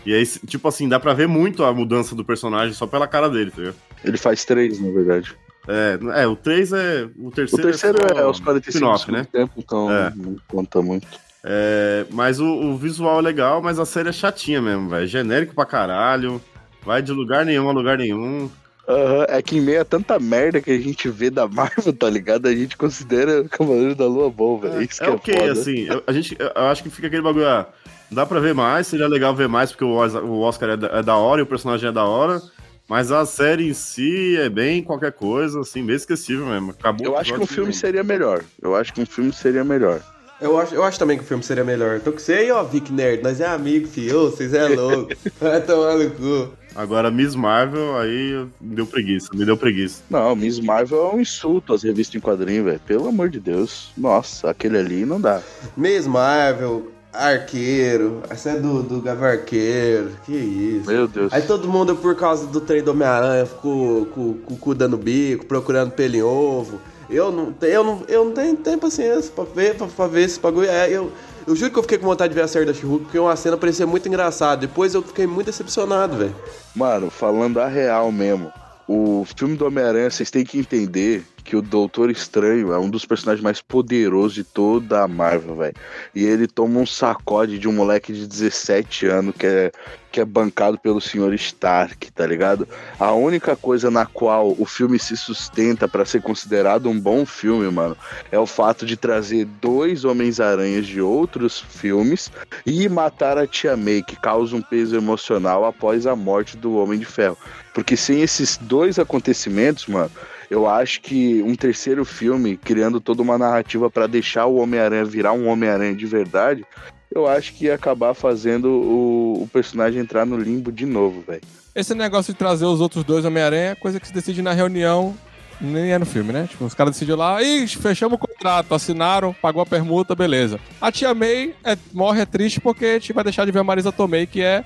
[0.04, 3.28] E aí, tipo assim, dá pra ver muito a mudança do personagem só pela cara
[3.28, 3.76] dele, tá ligado?
[4.04, 5.34] Ele faz três, na verdade.
[5.68, 7.08] É, é o 3 é.
[7.16, 9.28] O O terceiro, terceiro só é, os 45 spin-off, segundos né?
[9.32, 10.12] tempo, então É.
[10.16, 11.06] não conta muito.
[11.44, 15.06] É, mas o, o visual é legal, mas a série é chatinha mesmo, velho.
[15.06, 16.40] Genérico pra caralho.
[16.84, 18.50] Vai de lugar nenhum a lugar nenhum.
[18.88, 22.10] Aham, É que em meio a tanta merda que a gente vê da Marvel, tá
[22.10, 22.46] ligado?
[22.48, 24.82] A gente considera Cavaleiro da Lua bom, velho.
[24.82, 25.52] Isso É que é ok, foda.
[25.52, 27.66] assim, eu, a gente, eu acho que fica aquele bagulho, ah,
[28.10, 30.86] dá pra ver mais, seria legal ver mais, porque o, Os- o Oscar é da,
[30.88, 32.42] é da hora e o personagem é da hora,
[32.88, 36.72] mas a série em si é bem qualquer coisa, assim, bem esquecível mesmo.
[36.72, 38.42] Acabou Eu o acho que um filme assim, seria melhor.
[38.60, 40.00] Eu acho que um filme seria melhor.
[40.40, 42.00] Eu acho, eu acho também que o filme seria melhor.
[42.00, 43.22] Tô com você aí, ó, Vic Nerd.
[43.22, 44.22] Nós é amigo, filho.
[44.26, 45.14] Ô, Vocês é louco.
[45.40, 46.52] Vai tomar no cu.
[46.74, 50.02] Agora, Miss Marvel, aí me deu preguiça, me deu preguiça.
[50.08, 52.80] Não, Miss Marvel é um insulto às revistas em quadrinho, velho.
[52.86, 53.90] Pelo amor de Deus.
[53.96, 55.42] Nossa, aquele ali não dá.
[55.76, 58.22] Miss Marvel, Arqueiro.
[58.30, 60.12] Essa é do, do Gavião Arqueiro.
[60.24, 60.90] Que isso.
[60.90, 61.32] Meu Deus.
[61.32, 64.96] Aí todo mundo, por causa do trem do Homem-Aranha, ficou com com o cu dando
[64.96, 66.80] bico, procurando pelo em ovo.
[67.12, 70.40] Eu não, eu não, eu não tenho, tenho paciência pra ver, pra, pra ver esse
[70.40, 70.68] bagulho.
[70.68, 71.12] É, eu,
[71.46, 73.36] eu juro que eu fiquei com vontade de ver a série da she porque uma
[73.36, 74.66] cena parecia muito engraçada.
[74.66, 76.34] Depois eu fiquei muito decepcionado, velho.
[76.74, 78.50] Mano, falando a real mesmo,
[78.88, 83.04] o filme do Homem-Aranha, vocês têm que entender que o Doutor Estranho é um dos
[83.04, 85.74] personagens mais poderosos de toda a Marvel, velho.
[86.14, 89.72] E ele toma um sacode de um moleque de 17 anos que é,
[90.10, 91.34] que é bancado pelo Sr.
[91.34, 92.68] Stark, tá ligado?
[92.98, 97.70] A única coisa na qual o filme se sustenta pra ser considerado um bom filme,
[97.70, 97.96] mano,
[98.30, 102.30] é o fato de trazer dois Homens-Aranhas de outros filmes
[102.64, 106.98] e matar a Tia May, que causa um peso emocional após a morte do Homem
[106.98, 107.38] de Ferro.
[107.74, 110.10] Porque sem esses dois acontecimentos, mano,
[110.52, 115.32] eu acho que um terceiro filme, criando toda uma narrativa pra deixar o Homem-Aranha virar
[115.32, 116.62] um Homem-Aranha de verdade,
[117.10, 121.40] eu acho que ia acabar fazendo o, o personagem entrar no limbo de novo, velho.
[121.74, 125.16] Esse negócio de trazer os outros dois Homem-Aranha é coisa que se decide na reunião,
[125.58, 126.46] nem é no filme, né?
[126.46, 130.60] Tipo, os caras decidiram lá, ih, fechamos o contrato, assinaram, pagou a permuta, beleza.
[130.78, 133.64] A tia May é- morre é triste porque a gente vai deixar de ver a
[133.64, 134.62] Marisa Tomei, que é,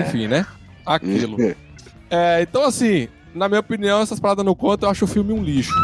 [0.00, 0.46] enfim, né?
[0.86, 1.36] Aquilo.
[2.10, 5.42] É, então, assim, na minha opinião, essas paradas no conto, eu acho o filme um
[5.42, 5.74] lixo.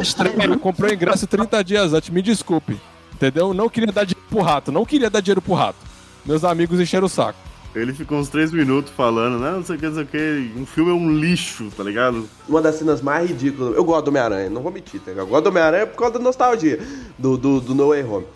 [0.00, 2.80] Estreia, comprou ingresso 30 dias antes, me desculpe.
[3.12, 3.52] Entendeu?
[3.52, 5.78] Não queria dar dinheiro pro rato, não queria dar dinheiro pro rato.
[6.24, 7.38] Meus amigos encheram o saco.
[7.74, 9.50] Ele ficou uns três minutos falando, né?
[9.50, 10.52] Não sei o que, não sei o que.
[10.56, 12.28] Um filme é um lixo, tá ligado?
[12.48, 13.74] Uma das cenas mais ridículas.
[13.74, 15.26] Eu gosto do Homem-Aranha, não vou mentir, tá ligado?
[15.26, 16.80] Eu gosto do Homem-Aranha por causa da nostalgia
[17.18, 18.26] do, do, do No Way Home.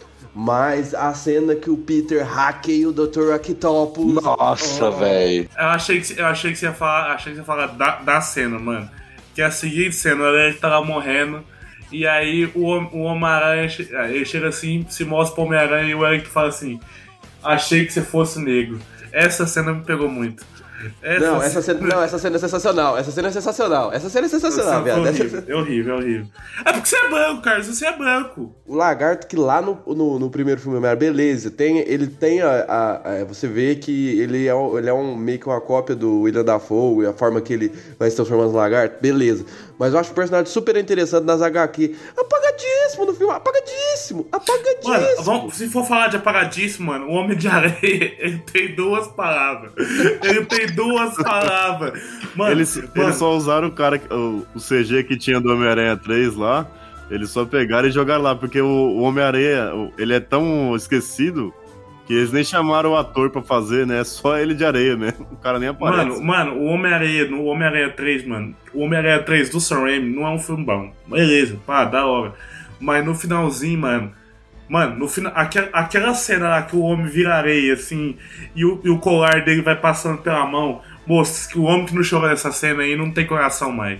[0.40, 3.34] Mas a cena que o Peter hackeia o Dr.
[3.34, 4.22] Octopus.
[4.22, 5.50] Nossa, velho.
[5.58, 7.96] Eu achei que, eu achei que você ia falar, achei que você ia falar da,
[7.96, 8.88] da cena, mano.
[9.34, 11.42] Que é a seguinte cena, ele tá lá morrendo.
[11.90, 13.68] E aí o, o Homem-Aranha
[14.10, 16.78] ele chega assim, se mostra pro Homem-Aranha e o Eric fala assim:
[17.42, 18.78] Achei que você fosse negro.
[19.10, 20.46] Essa cena me pegou muito.
[21.20, 22.96] Não, essa cena, não, essa cena é sensacional.
[22.98, 23.92] Essa cena é sensacional.
[23.92, 25.06] Essa cena é sensacional, viado.
[25.06, 26.26] é Essa- horrível, é horrível, é horrível.
[26.64, 28.54] É porque você é branco, Carlos, você é branco.
[28.66, 32.64] O lagarto que lá no, no, no primeiro filme Homem-Aranha, beleza, tem, ele tem a,
[32.68, 36.20] a- a- Você vê que ele é, ele é um, meio que uma cópia do
[36.22, 39.44] William Dafoe, a forma que ele vai se transformando no lagarto, beleza.
[39.78, 41.94] Mas eu acho o personagem super interessante nas HQ.
[42.16, 44.92] Apagadíssimo no filme, apagadíssimo, apagadíssimo.
[44.92, 49.06] Mano, vamos- se for falar de apagadíssimo, mano, o Homem de Areia, ele tem duas
[49.08, 49.72] palavras.
[50.22, 52.00] Ele tem duas palavras.
[52.34, 55.96] Mano, eles, mano, eles só usaram o cara, o, o CG que tinha do Homem-Aranha
[55.96, 56.66] 3 lá.
[57.10, 61.52] Eles só pegaram e jogaram lá, porque o, o Homem-Aranha, ele é tão esquecido
[62.06, 64.00] que eles nem chamaram o ator pra fazer, né?
[64.00, 65.26] É só ele de areia mesmo.
[65.30, 66.06] O cara nem aparece.
[66.06, 70.26] Mano, mano, o Homem-Aranha, no Homem-Aranha 3, mano, o Homem-Aranha 3 do Sam Raimi não
[70.26, 70.90] é um filme bom.
[71.06, 72.32] Beleza, pá, da hora.
[72.80, 74.12] Mas no finalzinho, mano,
[74.68, 78.16] mano, no final, aquela, aquela cena lá que o homem vira areia, assim,
[78.54, 81.94] e o, e o colar dele vai passando pela mão, moço, que o homem que
[81.94, 83.98] não chora nessa cena aí não tem coração mais.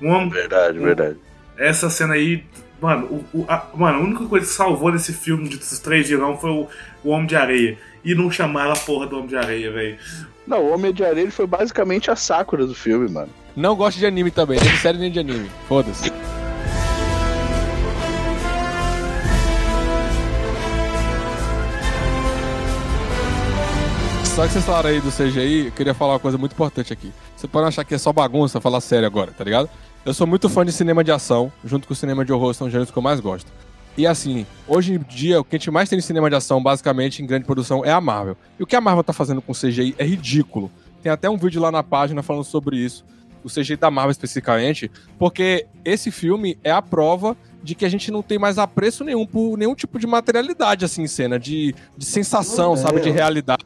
[0.00, 1.16] O homem, Verdade, verdade.
[1.58, 2.44] essa cena aí,
[2.80, 6.36] mano, o, o- a, mano, a única coisa que salvou nesse filme desses três vilão
[6.36, 6.68] foi o,
[7.04, 7.78] o Homem de Areia.
[8.04, 9.96] E não chamaram a porra do Homem de Areia, velho.
[10.44, 13.28] Não, o Homem de Areia ele foi basicamente a Sakura do filme, mano.
[13.54, 15.48] Não gosto de anime também, nem de série nem de anime.
[15.68, 16.10] Foda-se.
[24.34, 27.12] Só que vocês falaram aí do CGI, eu queria falar uma coisa muito importante aqui.
[27.36, 29.68] Você pode achar que é só bagunça falar sério agora, tá ligado?
[30.06, 32.70] Eu sou muito fã de cinema de ação, junto com o cinema de horror, são
[32.70, 33.52] gêneros que eu mais gosto.
[33.94, 36.62] E assim, hoje em dia, o que a gente mais tem de cinema de ação,
[36.62, 38.34] basicamente, em grande produção, é a Marvel.
[38.58, 40.70] E o que a Marvel tá fazendo com CGI é ridículo.
[41.02, 43.04] Tem até um vídeo lá na página falando sobre isso,
[43.44, 48.10] o CGI da Marvel especificamente, porque esse filme é a prova de que a gente
[48.10, 52.70] não tem mais apreço nenhum por nenhum tipo de materialidade, assim, cena, de, de sensação,
[52.70, 53.62] Não sabe, de realidade.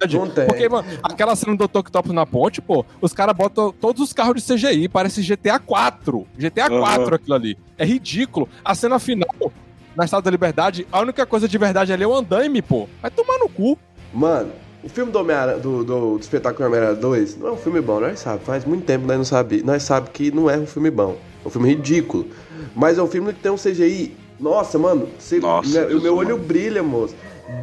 [0.46, 1.78] Porque, mano, aquela cena do Dr.
[1.78, 6.26] Octopus na ponte, pô, os caras botam todos os carros de CGI, parece GTA 4.
[6.36, 7.14] GTA 4 Aham.
[7.14, 7.58] aquilo ali.
[7.78, 8.48] É ridículo.
[8.64, 9.52] A cena final,
[9.94, 12.88] na Estátua da Liberdade, a única coisa de verdade ali é o andaime, pô.
[13.00, 13.78] Vai tomar no cu.
[14.12, 15.84] Mano, o filme do, do, do,
[16.16, 18.44] do espetáculo Homem-Aranha 2 não é um filme bom, nós sabe.
[18.44, 21.16] Faz muito tempo que nós não sabe, nós sabe que não é um filme bom.
[21.46, 22.26] É um filme ridículo.
[22.74, 24.16] Mas é um filme que tem um CGI.
[24.38, 26.44] Nossa, mano, você- Nossa, né, o meu olho mano.
[26.44, 27.14] brilha, moço.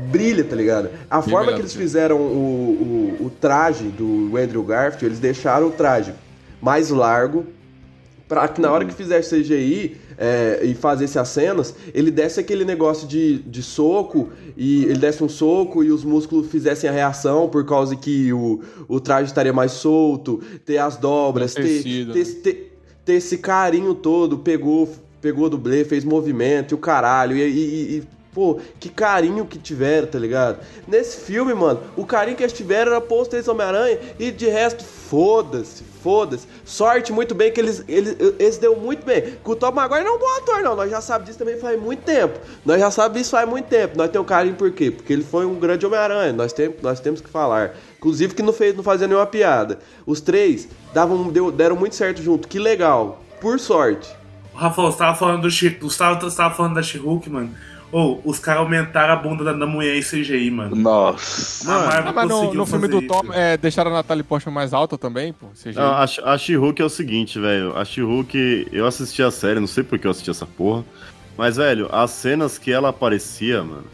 [0.09, 0.89] Brilha, tá ligado?
[1.09, 5.71] A forma que eles fizeram o, o, o traje do Andrew Garfield, eles deixaram o
[5.71, 6.13] traje
[6.61, 7.45] mais largo,
[8.25, 12.63] Pra que na hora que fizesse CGI é, e fazesse as cenas, ele desse aquele
[12.63, 17.49] negócio de, de soco, e ele desse um soco e os músculos fizessem a reação
[17.49, 22.25] por causa que o, o traje estaria mais solto, ter as dobras, ter, Tecido, ter,
[22.25, 22.33] né?
[22.41, 22.72] ter,
[23.05, 24.89] ter esse carinho todo, pegou,
[25.21, 30.07] pegou dublê, fez movimento e o caralho, e, e- e- pô, que carinho que tiveram,
[30.07, 30.57] tá ligado?
[30.87, 34.83] Nesse filme, mano, o carinho que eles tiveram era posto esse Homem-Aranha e de resto,
[34.83, 36.47] foda-se, foda-se.
[36.65, 39.21] Sorte muito bem que eles, eles, eles deu muito bem.
[39.21, 40.75] Que o Tom Maguire não é um bom ator, não.
[40.75, 42.39] Nós já sabemos disso também faz muito tempo.
[42.65, 43.95] Nós já sabemos disso faz muito tempo.
[43.95, 44.89] Nós temos carinho por quê?
[44.89, 46.33] Porque ele foi um grande Homem-Aranha.
[46.33, 47.75] Nós, tem, nós temos que falar.
[48.03, 49.79] Inclusive que não, fez, não fazia nenhuma piada.
[50.05, 52.49] Os três davam, deu- deram muito certo junto.
[52.49, 53.23] Que legal.
[53.39, 54.09] Por sorte.
[54.53, 57.51] Rafael, você tava falando do She- Gustavo você tava falando da She-Hulk, mano.
[57.93, 60.75] Ô, os caras aumentaram a bunda da, da mulher em CGI, mano.
[60.75, 61.71] Nossa.
[61.71, 63.33] A Marvel Ah, mas no, conseguiu no filme fazer do Tom, isso.
[63.33, 65.47] é, deixaram a Natalie Portman mais alta também, pô.
[65.55, 65.75] CGI.
[65.75, 67.73] Não, a, a She-Hulk é o seguinte, velho.
[67.77, 70.83] A She-Hulk, eu assisti a série, não sei por que eu assisti essa porra.
[71.37, 73.85] Mas, velho, as cenas que ela aparecia, mano.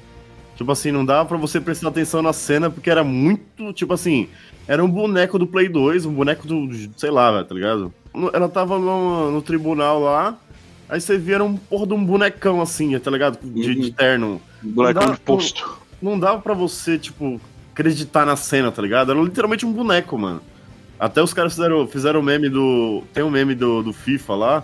[0.60, 3.72] Tipo assim, não dava pra você prestar atenção na cena porque era muito.
[3.72, 4.28] Tipo assim,
[4.68, 6.70] era um boneco do Play 2, um boneco do.
[6.98, 7.94] sei lá, tá ligado?
[8.34, 10.38] Ela tava no, no tribunal lá.
[10.90, 13.40] Aí você via um porra de um bonecão assim, tá ligado?
[13.42, 14.42] De, de terno.
[14.62, 15.78] Moleque Não dá- de posto.
[16.02, 17.40] não dava pra você, tipo,
[17.72, 19.12] acreditar na cena, tá ligado?
[19.14, 20.42] Era literalmente um boneco, mano.
[21.00, 23.02] Até os caras fizeram, fizeram meme do.
[23.14, 24.64] Tem um meme do, do FIFA lá,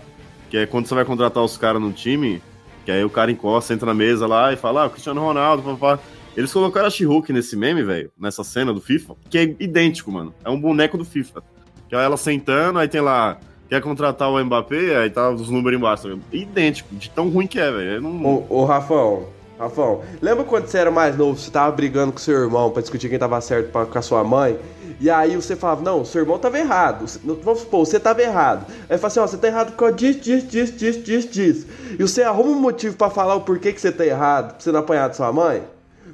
[0.49, 2.41] que é quando você vai contratar os caras no time,
[2.85, 5.63] que aí o cara encosta, entra na mesa lá e fala, ah, o Cristiano Ronaldo,
[5.63, 5.99] papá.
[6.37, 10.33] Eles colocaram a She-Hulk nesse meme, velho, nessa cena do FIFA, que é idêntico, mano.
[10.43, 11.41] É um boneco do FIFA.
[11.89, 13.37] Que é ela sentando, aí tem lá,
[13.69, 16.09] quer contratar o Mbappé, aí tá os números embaixo.
[16.09, 16.15] tá?
[16.33, 18.01] Idêntico, de tão ruim que é, velho.
[18.01, 19.27] Não- Ô, ô Rafão,
[19.57, 23.09] Rafão, lembra quando você era mais novo, você tava brigando com seu irmão pra discutir
[23.09, 24.59] quem tava certo pra, com a sua mãe?
[24.99, 27.07] E aí você falava, não, seu irmão tava errado.
[27.07, 28.65] Você- Vamos supor, você tava errado.
[28.89, 31.67] Aí fala assim, ó, você tá errado por causa disso, disso, disso, disso, disso, disso.
[31.97, 34.71] E você arruma um motivo pra falar o porquê que você tá errado, pra você
[34.73, 35.63] não apanhar de sua mãe?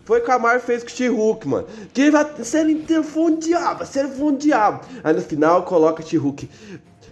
[0.06, 1.68] Foi o que a Marvel fez com o She-Hulk, mano.
[1.94, 2.24] Que ele vai.
[2.40, 4.82] A série inteira foi um diabo, foi um diabo.
[5.04, 6.50] Aí no final coloca She-Hulk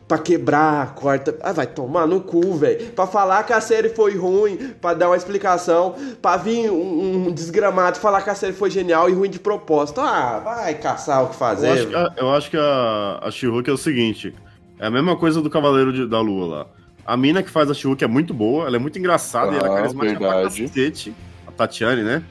[0.09, 1.37] pra quebrar, corta.
[1.41, 2.87] Ah, vai tomar no cu, velho.
[2.93, 7.31] Pra falar que a série foi ruim, pra dar uma explicação, pra vir um, um
[7.31, 10.01] desgramado falar que a série foi genial e ruim de propósito.
[10.01, 11.69] Ah, vai caçar o que Eu fazer.
[11.69, 14.33] acho que, a, eu acho que a, a She-Hulk é o seguinte:
[14.79, 16.65] é a mesma coisa do Cavaleiro de- da Lua lá.
[17.05, 19.67] A mina que faz a She-Hulk é muito boa, ela é muito engraçada e ela
[19.67, 20.61] é Ah, carismática pra verdade.
[20.63, 21.13] cacete.
[21.47, 22.23] A Tatiane, né?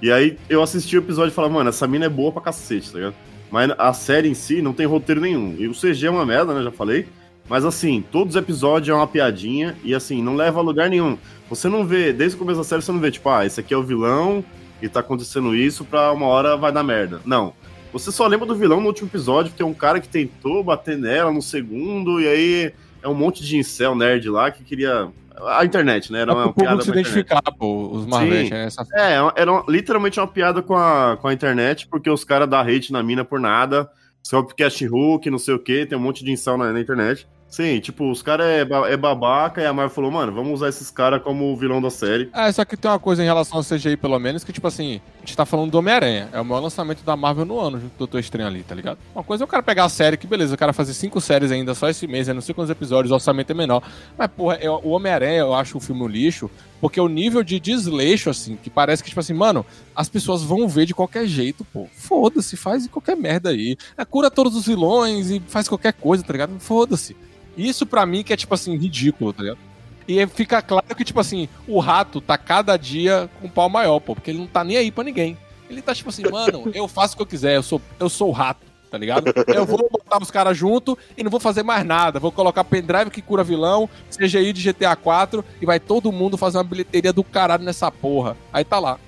[0.00, 2.90] E aí eu assisti o episódio e falava, mano, essa mina é boa pra cacete,
[2.90, 3.14] tá ligado?
[3.50, 5.54] Mas a série em si não tem roteiro nenhum.
[5.58, 6.62] E o CG é uma merda, né?
[6.62, 7.06] Já falei.
[7.48, 11.16] Mas assim, todos os episódios é uma piadinha e assim, não leva a lugar nenhum.
[11.48, 13.72] Você não vê, desde o começo da série, você não vê, tipo, ah, esse aqui
[13.72, 14.44] é o vilão
[14.82, 17.20] e tá acontecendo isso pra uma hora vai dar merda.
[17.24, 17.54] Não.
[17.92, 20.98] Você só lembra do vilão no último episódio, que tem um cara que tentou bater
[20.98, 22.72] nela no segundo, e aí
[23.02, 25.08] é um monte de incel nerd lá que queria.
[25.46, 26.20] A internet, né?
[26.20, 28.64] Era uma pro público piada se identificar, pô, os Marvete, né?
[28.66, 28.84] Essa...
[28.92, 32.58] É, era uma- literalmente uma piada com a, com a internet, porque os caras dão
[32.60, 33.88] hate na mina por nada.
[34.20, 36.80] Só porque é She-Hulk, não sei o que, tem um monte de incel na, na
[36.80, 37.26] internet.
[37.50, 38.60] Sim, tipo, os caras é,
[38.92, 42.28] é babaca e a Marvel falou, mano, vamos usar esses caras como vilão da série.
[42.34, 45.00] É, só que tem uma coisa em relação ao CGI, pelo menos, que, tipo assim,
[45.16, 46.28] a gente tá falando do Homem-Aranha.
[46.30, 48.74] É o maior lançamento da Marvel no ano, junto com o Doutor Estranho ali, tá
[48.74, 48.98] ligado?
[49.14, 51.50] Uma coisa é o cara pegar a série, que beleza, o cara fazer cinco séries
[51.50, 53.82] ainda só esse mês, é não sei quantos episódios, o orçamento é menor.
[54.16, 56.50] Mas, porra, eu- o Homem-Aranha, eu acho o filme um lixo,
[56.82, 59.64] porque o nível de desleixo, assim, que parece que, tipo assim, mano,
[59.96, 61.88] as pessoas vão ver de qualquer jeito, pô.
[61.94, 63.74] Foda-se, faz qualquer merda aí.
[63.96, 66.52] É, cura todos os vilões e faz qualquer coisa, tá ligado?
[66.60, 67.16] Foda-se.
[67.58, 69.58] Isso pra mim que é, tipo assim, ridículo, tá ligado?
[70.06, 74.00] E fica claro que, tipo assim, o rato tá cada dia com um pau maior,
[74.00, 75.36] pô, porque ele não tá nem aí pra ninguém.
[75.68, 78.30] Ele tá tipo assim, mano, eu faço o que eu quiser, eu sou, eu sou
[78.30, 79.26] o rato, tá ligado?
[79.48, 82.18] Eu vou botar os caras junto e não vou fazer mais nada.
[82.18, 86.56] Vou colocar pendrive que cura vilão, CGI de GTA 4 e vai todo mundo fazer
[86.56, 88.34] uma bilheteria do caralho nessa porra.
[88.50, 88.98] Aí tá lá.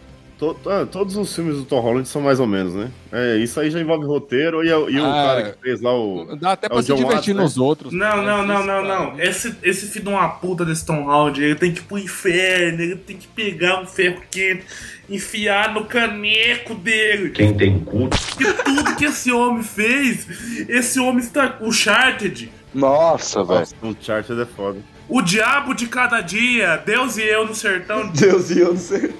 [0.40, 2.90] To- to- todos os filmes do Tom Holland são mais ou menos, né?
[3.12, 5.92] É, isso aí já envolve roteiro e, o- e o Ah, cara que fez lá
[5.94, 6.34] o.
[6.34, 7.42] Dá até é pra o se John divertir Watts, né?
[7.42, 7.92] nos outros.
[7.92, 9.20] Não, não, não, não, isso, não.
[9.20, 12.80] Esse, esse filho de uma puta desse Tom Holland, ele tem que ir pro inferno,
[12.82, 14.64] ele tem que pegar um ferro quente,
[15.10, 17.28] enfiar no caneco dele.
[17.30, 18.08] Quem tem cu.
[18.40, 20.26] E tudo que esse homem fez,
[20.70, 21.58] esse homem está.
[21.60, 23.60] O Charted, Nossa, velho.
[23.60, 24.78] Nossa, um Charter é foda.
[25.10, 28.06] O diabo de cada dia, Deus e eu no sertão.
[28.14, 29.12] Deus e eu não sei.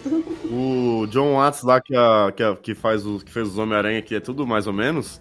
[0.45, 4.03] O John Watts lá, que, a- que, a- que faz os, que fez os Homem-Aranha,
[4.03, 5.21] que é tudo mais ou menos,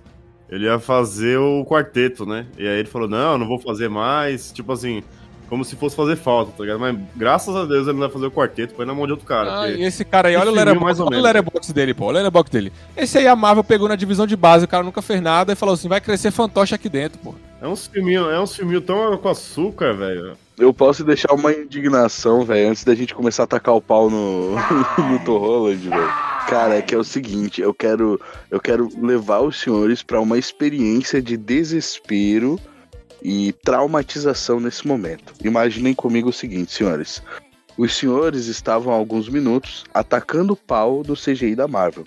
[0.49, 2.45] ele ia fazer o quarteto, né?
[2.57, 5.03] E aí ele falou, não, não vou fazer mais, tipo assim,
[5.47, 6.79] como se fosse fazer falta, tá ligado?
[6.79, 9.25] Mas graças a Deus ele não vai fazer o quarteto, põe na mão de outro
[9.27, 9.61] cara.
[9.61, 12.05] Ah, e esse cara aí, olha o letterbox, olha o letterbox dele, pô.
[12.05, 12.71] Olha o letterbox dele.
[12.97, 15.55] Esse aí a Marvel pegou na divisão de base, o cara nunca fez nada e
[15.55, 17.35] falou assim: vai crescer fantoche aqui dentro, pô.
[17.61, 20.33] É uns filminhos é uns filminho tão com açúcar, velho.
[20.59, 24.51] Eu posso deixar uma indignação, velho, antes da gente começar a tacar o pau no,
[25.09, 26.13] no Tom Holland, velho.
[26.49, 28.19] Cara, é que é o seguinte, eu quero,
[28.51, 32.59] eu quero levar os senhores pra uma experiência de desespero
[33.23, 35.33] e traumatização nesse momento.
[35.43, 37.23] Imaginem comigo o seguinte, senhores.
[37.77, 42.05] Os senhores estavam há alguns minutos atacando o pau do CGI da Marvel.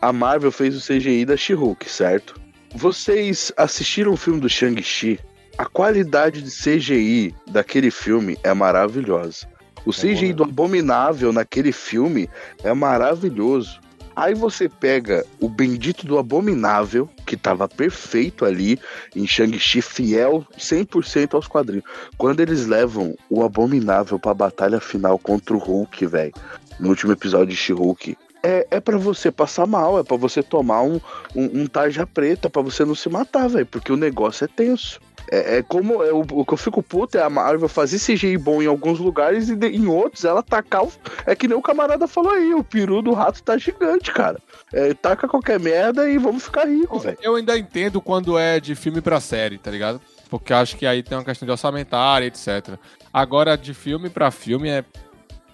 [0.00, 2.34] A Marvel fez o CGI da She-Hulk, certo?
[2.74, 5.20] Vocês assistiram o filme do Shang-Chi?
[5.58, 9.46] A qualidade de CGI daquele filme é maravilhosa.
[9.84, 12.28] O CGI do Abominável naquele filme
[12.62, 13.80] é maravilhoso.
[14.14, 18.78] Aí você pega o bendito do Abominável, que tava perfeito ali
[19.16, 21.84] em Shang-Chi, fiel 100% aos quadrinhos.
[22.18, 26.32] Quando eles levam o Abominável pra batalha final contra o Hulk, velho,
[26.78, 30.82] no último episódio de She-Hulk, é, é para você passar mal, é para você tomar
[30.82, 31.00] um,
[31.34, 35.00] um, um tarja preta, pra você não se matar, velho, porque o negócio é tenso.
[35.30, 38.36] É, é como é, o, o que eu fico puto é a Marvel fazer CGI
[38.36, 40.82] bom em alguns lugares e de- em outros ela tacar.
[40.84, 40.92] o-
[41.24, 44.38] é que nem o camarada falou aí, o peru do rato tá gigante, cara.
[44.72, 47.16] É, taca qualquer merda e vamos ficar rico, velho.
[47.22, 50.00] Eu ainda entendo quando é de filme pra série, tá ligado?
[50.28, 52.76] Porque acho que aí tem uma questão de orçamentária, etc.
[53.12, 54.84] Agora, de filme pra filme é.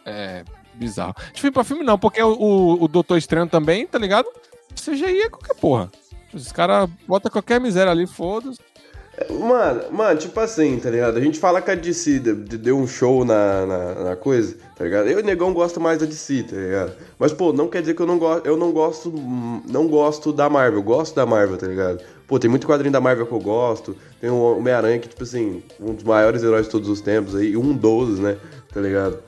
[0.06, 0.44] É.
[0.78, 1.14] Bizarro.
[1.32, 4.26] De filme pra filme não, porque o, o, o Doutor Estranho também, tá ligado?
[4.74, 5.90] CGI é qualquer porra.
[6.32, 8.58] Os caras botam qualquer miséria ali, foda-se.
[9.30, 11.16] Mano, mano, tipo assim, tá ligado?
[11.16, 14.56] A gente fala que a DC de- de- deu um show na, na, na coisa,
[14.76, 15.08] tá ligado?
[15.08, 16.92] Eu e o Negão gosto mais da DC, tá ligado?
[17.18, 19.10] Mas, pô, não quer dizer que eu não gosto, eu não gosto,
[19.68, 22.00] não gosto da Marvel, eu gosto da Marvel, tá ligado?
[22.28, 25.64] Pô, tem muito quadrinho da Marvel que eu gosto, tem o Homem-Aranha que, tipo assim,
[25.80, 28.36] um dos maiores heróis de todos os tempos aí, um dos, né,
[28.72, 29.18] tá ligado?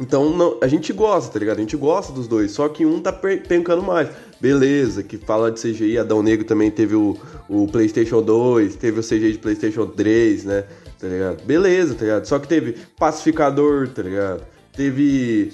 [0.00, 1.58] Então não- a gente gosta, tá ligado?
[1.58, 4.08] A gente gosta dos dois, só que um tá pencando mais.
[4.40, 7.16] Beleza, que fala de CGI, Adão Negro também teve o,
[7.48, 10.64] o PlayStation 2, teve o CGI de PlayStation 3, né?
[10.98, 11.44] Tá ligado?
[11.44, 12.24] Beleza, tá ligado?
[12.26, 14.42] Só que teve Pacificador, tá ligado?
[14.76, 15.52] Teve.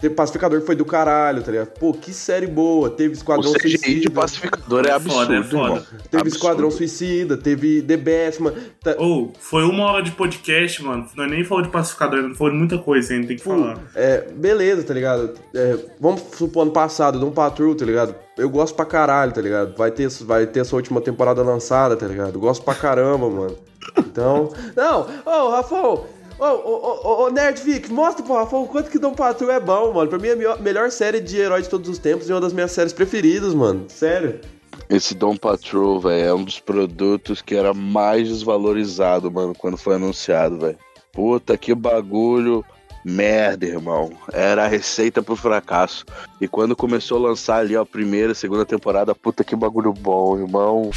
[0.00, 1.68] Teve Pacificador que foi do caralho, tá ligado?
[1.78, 2.88] Pô, que série boa.
[2.88, 4.10] Teve O Esquadrão CGI de Suicida.
[4.12, 5.80] pacificador é absurdo, Foda, é foda.
[5.80, 6.28] Teve Absurdo.
[6.28, 8.56] Esquadrão Suicida, teve The Best, mano.
[8.82, 11.04] Tá- Ou, foi uma hora de podcast, mano.
[11.16, 13.76] Nós nem falou de pacificador, não falou de muita coisa ainda, tem que Pô, falar.
[13.96, 15.34] é, beleza, tá ligado?
[15.52, 18.14] É, vamos supor ano passado, Doom Patrol, tá ligado?
[18.36, 19.76] Eu gosto pra caralho, tá ligado?
[19.76, 22.38] Vai ter, vai ter essa última temporada lançada, tá ligado?
[22.38, 23.56] Gosto pra caramba, mano.
[23.98, 24.52] Então.
[24.76, 26.04] Não, ô, Rafão!
[26.38, 29.92] Ô, ô, ô, ô, Nerd Vic, mostra pro o quanto que Doom Patrol é bom,
[29.92, 30.08] mano.
[30.08, 32.52] Pra mim é a melhor, série de herói de todos os tempos e uma das
[32.52, 33.86] minhas séries preferidas, mano.
[33.88, 34.40] Sério.
[34.88, 39.96] Esse Dom Patrol, velho, é um dos produtos que era mais desvalorizado, mano, quando foi
[39.96, 40.78] anunciado, velho.
[41.12, 42.64] Puta que bagulho
[43.04, 44.12] merda, irmão.
[44.32, 46.04] Era a receita pro fracasso.
[46.40, 50.90] E quando começou a lançar ali, a primeira, segunda temporada, puta que bagulho bom, irmão.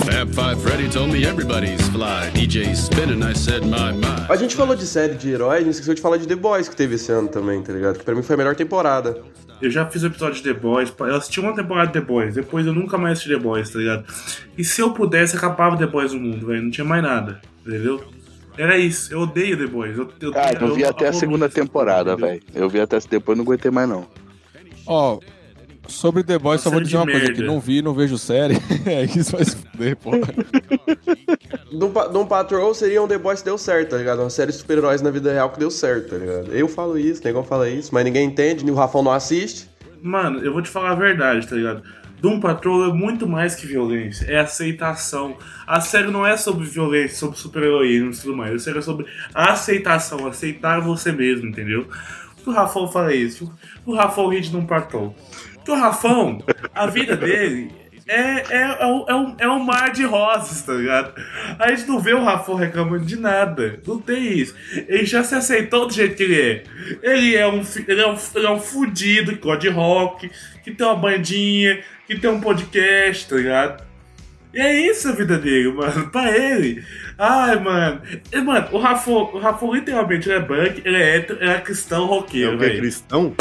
[0.00, 2.30] Fab Five Freddy told me everybody's fly.
[2.32, 4.26] DJ spinning, I said, my, my.
[4.28, 6.68] A gente falou de série de herói, a gente esqueceu de falar de The Boys
[6.68, 7.98] que teve esse ano também, tá ligado?
[7.98, 9.22] Que pra mim foi a melhor temporada.
[9.60, 12.34] Eu já fiz o episódio de The Boys, eu assisti uma temporada de The Boys,
[12.34, 14.04] depois eu nunca mais assisti The Boys, tá ligado?
[14.56, 18.02] E se eu pudesse, acabava The Boys no mundo, velho, não tinha mais nada, entendeu?
[18.56, 19.96] Era isso, eu odeio The Boys.
[19.96, 22.42] Eu, eu, Cara, eu vi até a segunda temporada, velho.
[22.54, 24.06] Eu vi até depois não aguentei mais, não.
[24.86, 25.20] Ó,
[25.88, 28.56] sobre The Boys, só vou dizer uma coisa que não vi, não vejo série.
[28.86, 30.32] é isso vai se fuder, porra.
[31.72, 34.20] Doom, Doom Patrol seria um The Boys que deu certo, tá ligado?
[34.20, 36.52] Uma série de super-heróis na vida real que deu certo, tá ligado?
[36.52, 39.68] Eu falo isso, o negão fala isso, mas ninguém entende, o Rafão não assiste.
[40.02, 41.82] Mano, eu vou te falar a verdade, tá ligado?
[42.22, 45.36] Doom Patrol é muito mais que violência, é aceitação.
[45.66, 48.54] A série não é sobre violência, sobre super-heroísmo e tudo mais.
[48.54, 51.88] A série é sobre aceitação, aceitar você mesmo, entendeu?
[52.46, 53.46] O Rafão fala isso?
[53.84, 55.14] Por que o Rafão ri de Doom Patrol?
[55.62, 56.42] Porque o Rafão,
[56.74, 57.70] a vida dele
[58.08, 61.14] é, é, é, um, é, um, é um mar de rosas, tá ligado?
[61.58, 63.80] A gente não vê o Rafão reclamando de nada.
[63.86, 64.54] Não tem isso.
[64.88, 66.64] Ele já se aceitou do jeito que ele é.
[67.02, 70.30] Ele é um, ele é um, ele é um fudido que gosta de rock,
[70.64, 73.84] que tem uma bandinha, que tem um podcast, tá ligado?
[74.52, 76.10] E é isso a vida dele, mano.
[76.10, 76.84] Pra ele.
[77.18, 78.00] Ai, mano.
[78.32, 81.60] E, mano, o Rafão, o Rafão literalmente ele é punk, ele é hétero, ele é
[81.60, 83.34] cristão roqueiro, que é cristão?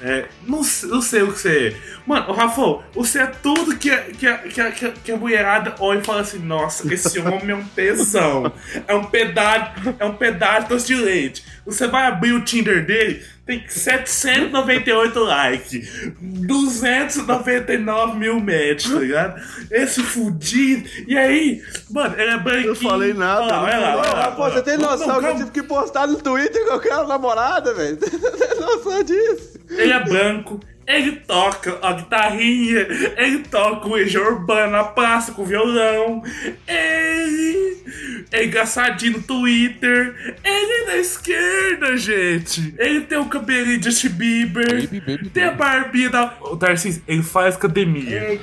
[0.00, 1.98] É, não, sei- não sei o que você é.
[2.06, 4.32] Mano, o Rafão, você é tudo que, a- que,
[4.70, 8.52] que, que a mulherada olha e fala assim: nossa, esse homem é um tesão.
[8.86, 11.42] É um pedaço, é um pedaço de leite.
[11.66, 19.42] Você vai abrir o Tinder dele, tem 798 likes, 299 mil matches, tá ligado?
[19.70, 20.88] Esse fudido.
[21.06, 22.68] E aí, mano, ele é branquinho.
[22.68, 25.26] Eu falei nada, Olha lá, olha lá, olha lá, olha você tem Não, noção que
[25.26, 27.98] eu tive que postar no Twitter que eu quero namorada, velho?
[28.00, 29.58] Você tem noção disso?
[29.70, 32.86] Ele é branco, ele toca a guitarrinha,
[33.18, 36.22] ele toca o Legião Urbana na praça com violão,
[36.66, 37.84] ele
[38.32, 42.74] é engraçadinho no Twitter, ele é da esquerda, gente.
[42.78, 46.34] Ele tem o cabelinho de Justin Bieber, Baby, baby, tem a barbinha da...
[46.40, 48.40] O Tarcísio, ele faz academia.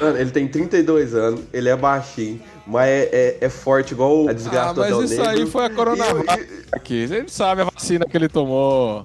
[0.00, 4.32] Mano, ele tem 32 anos, ele é baixinho, mas é, é, é forte igual a
[4.32, 5.28] desgraça Ah, do mas Adão isso Negro.
[5.30, 7.04] aí foi a Coronavac E- aqui.
[7.04, 9.04] A gente sabe a vacina que ele tomou.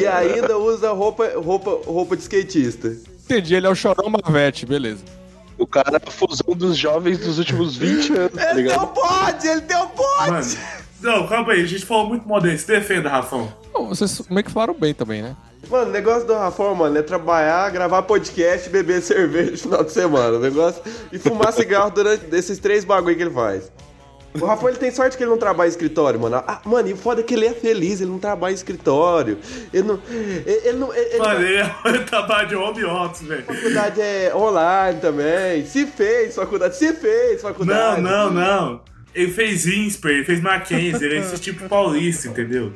[0.00, 2.88] E ainda usa roupa, roupa, roupa de skatista.
[3.24, 5.02] Entendi, ele é o Chorão Marvete, beleza.
[5.58, 8.82] O cara é a fusão dos jovens dos últimos 20 anos, tá Ele tem ligado?
[8.84, 10.30] um pote, ele tem um pote!
[10.30, 10.46] Mano,
[11.00, 12.66] não, calma aí, a gente falou muito mal desse.
[12.66, 13.52] Defenda, Rafão.
[13.72, 15.36] Bom, vocês meio que falaram bem também, né?
[15.68, 19.92] Mano, o negócio do Rafão, mano, é trabalhar, gravar podcast beber cerveja no final de
[19.92, 20.36] semana.
[20.36, 20.80] O negócio.
[21.12, 23.70] E fumar cigarro durante esses três bagulho que ele faz.
[24.40, 26.36] O Rafão, ele tem sorte que ele não trabalha em escritório, mano.
[26.46, 29.38] Ah, mano, e o foda é que ele é feliz, ele não trabalha em escritório.
[29.72, 29.98] Ele não.
[30.10, 30.94] Ele, ele não.
[30.94, 31.56] Ele, Mano, ele
[31.96, 33.44] é trabalho de home office, velho.
[33.44, 35.64] faculdade é online também.
[35.64, 38.02] Se fez faculdade, se fez Não, faculdade.
[38.02, 38.80] não, não.
[39.16, 42.74] Ele fez Insper, ele fez Mackenzie, ele é esse tipo paulista, entendeu?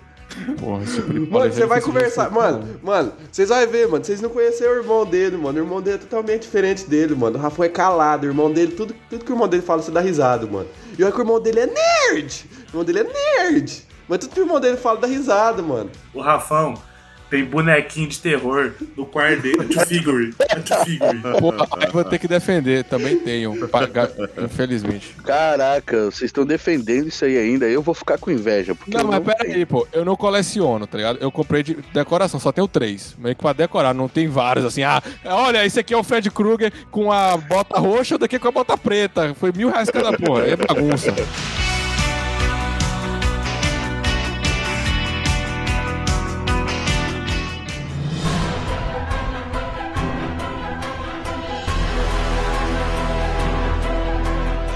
[0.59, 2.31] Porra, tipo Mano, você vai difícil de conversar.
[2.31, 4.03] Mano, mano, vocês vão ver, mano.
[4.03, 5.59] Vocês não conheceram o irmão dele, mano.
[5.59, 7.37] O irmão dele é totalmente diferente dele, mano.
[7.37, 8.27] O Rafa é calado.
[8.27, 10.69] O irmão dele, tudo, tudo que o irmão dele fala, você dá risada, mano.
[10.99, 12.47] E olha que o irmão dele é nerd.
[12.69, 13.83] O irmão dele é nerd.
[14.09, 15.91] Mas tudo que o irmão dele fala dá risada, mano.
[16.15, 16.75] O Rafão
[17.31, 20.33] tem bonequinho de terror no quarto dele, to figure.
[20.33, 21.19] To figure.
[21.39, 23.55] Porra, eu vou ter que defender, também tenho.
[24.45, 25.15] Infelizmente.
[25.25, 27.67] Caraca, vocês estão defendendo isso aí ainda.
[27.67, 28.75] Eu vou ficar com inveja.
[28.75, 29.55] Porque Não, mas pera tenho.
[29.57, 29.87] aí, pô.
[29.93, 31.19] Eu não coleciono, tá ligado?
[31.21, 33.15] Eu comprei de decoração, só tenho três.
[33.19, 34.83] Meio que pra decorar, não tem vários, assim.
[34.83, 38.49] Ah, olha, esse aqui é o Fred Krueger com a bota roxa, o daqui com
[38.49, 39.35] a bota preta.
[39.35, 40.47] Foi mil reais cada porra.
[40.47, 41.15] É bagunça.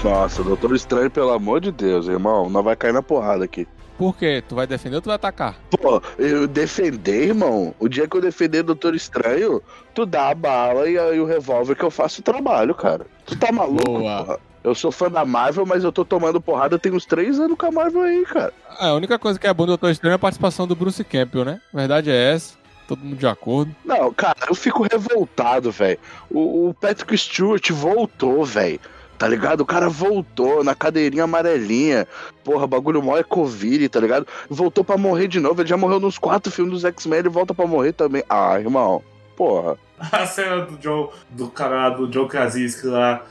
[0.05, 3.67] Nossa, Doutor Estranho, pelo amor de Deus, irmão, não vai cair na porrada aqui.
[3.97, 4.43] Por quê?
[4.47, 5.55] Tu vai defender ou tu vai atacar?
[5.71, 9.63] Pô, eu defender, irmão, o dia que eu defender Doutor Estranho,
[9.95, 13.07] tu dá a bala e, e o revólver que eu faço o trabalho, cara.
[13.25, 14.37] Tu tá maluco, porra?
[14.63, 17.65] Eu sou fã da Marvel, mas eu tô tomando porrada tem uns três anos com
[17.65, 18.53] a Marvel aí, cara.
[18.79, 21.03] É, a única coisa que é bom do Doutor Estranho é a participação do Bruce
[21.03, 21.59] Campbell, né?
[21.73, 22.53] A verdade é essa.
[22.87, 23.75] Todo mundo de acordo.
[23.83, 25.97] Não, cara, eu fico revoltado, velho.
[26.29, 28.79] O, o Patrick Stewart voltou, velho.
[29.17, 29.61] Tá ligado?
[29.61, 32.07] O cara voltou na cadeirinha amarelinha.
[32.43, 34.27] Porra, bagulho mó é Covid, tá ligado?
[34.49, 35.61] Voltou pra morrer de novo.
[35.61, 38.23] Ele já morreu nos quatro filmes dos X-Men, ele volta pra morrer também.
[38.29, 39.01] Ah, irmão.
[39.37, 39.77] Porra.
[40.11, 43.23] A cena do Joe, do cara do Joe Krasinski lá.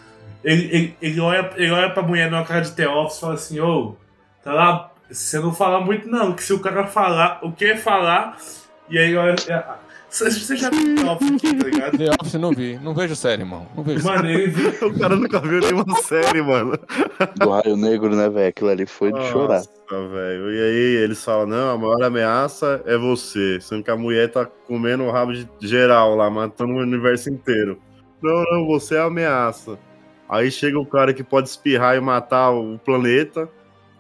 [0.42, 3.34] Ele, ele, ele, olha, ele olha pra mulher numa cara de The Office e fala
[3.34, 3.94] assim, ô,
[4.42, 8.36] tá lá, você não fala muito não, que se o cara falar, o que falar,
[8.88, 9.34] e aí olha.
[10.14, 11.98] Você já viu The Office aqui, tá ligado?
[11.98, 12.78] The Office não vi.
[12.78, 13.66] Não vejo série, irmão.
[13.76, 14.84] Não vejo Mano, série.
[14.86, 16.78] O cara nunca viu nenhuma série, mano.
[17.36, 18.48] Do Raio Negro, né, velho?
[18.48, 19.58] Aquilo ali foi de chorar.
[19.58, 20.54] Nossa, velho.
[20.54, 23.58] E aí eles falam, não, a maior ameaça é você.
[23.60, 27.76] Sendo que a mulher tá comendo o rabo de geral lá, matando o universo inteiro.
[28.22, 29.76] Não, não, você é a ameaça.
[30.28, 33.48] Aí chega o cara que pode espirrar e matar o planeta.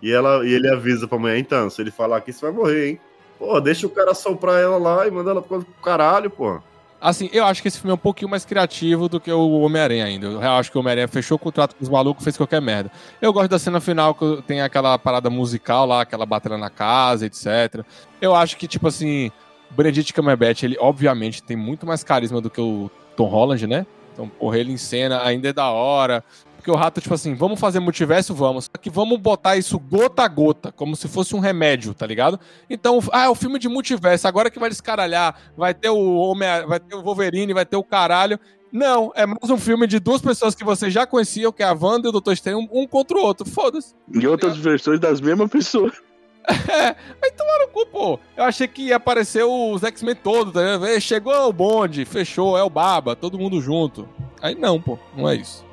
[0.00, 2.88] E, ela, e ele avisa pra mulher, então, se ele falar aqui, você vai morrer,
[2.90, 3.00] hein?
[3.38, 6.60] Pô, deixa o cara soprar ela lá e manda ela pro caralho, pô.
[7.00, 10.06] Assim, eu acho que esse filme é um pouquinho mais criativo do que o Homem-Aranha
[10.06, 10.26] ainda.
[10.26, 12.90] Eu acho que o Homem-Aranha fechou o contrato com os malucos fez qualquer merda.
[13.20, 17.26] Eu gosto da cena final que tem aquela parada musical lá, aquela batalha na casa,
[17.26, 17.84] etc.
[18.22, 19.30] Eu acho que, tipo assim,
[19.70, 23.86] o Benedict Cumberbatch, ele obviamente tem muito mais carisma do que o Tom Holland, né?
[24.14, 26.24] Então, porra, ele em cena ainda é da hora.
[26.64, 28.32] Porque o rato, tipo assim, vamos fazer multiverso?
[28.32, 28.64] Vamos.
[28.64, 32.40] Só que vamos botar isso gota a gota, como se fosse um remédio, tá ligado?
[32.70, 36.48] Então, ah, é o filme de multiverso, agora que vai descaralhar, vai ter o Homem,
[36.66, 38.40] vai ter o Wolverine, vai ter o caralho.
[38.72, 41.76] Não, é mais um filme de duas pessoas que vocês já conheciam, que é a
[41.78, 43.46] Wanda e o Doutor Estranho, um, contra o outro.
[43.46, 43.94] Foda-se.
[44.10, 45.92] E outras versões das mesmas pessoas.
[46.46, 48.20] É, aí tomaram o cu, pô.
[48.36, 51.00] Eu achei que ia aparecer os X-Men todos, tá ligado?
[51.00, 54.06] Chegou o bonde, fechou, é o Baba, todo mundo junto.
[54.42, 55.63] Aí não, pô, não é isso.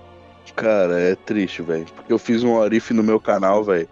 [0.56, 1.86] Cara, é triste, velho.
[1.96, 3.88] Porque eu fiz um orife no meu canal, velho,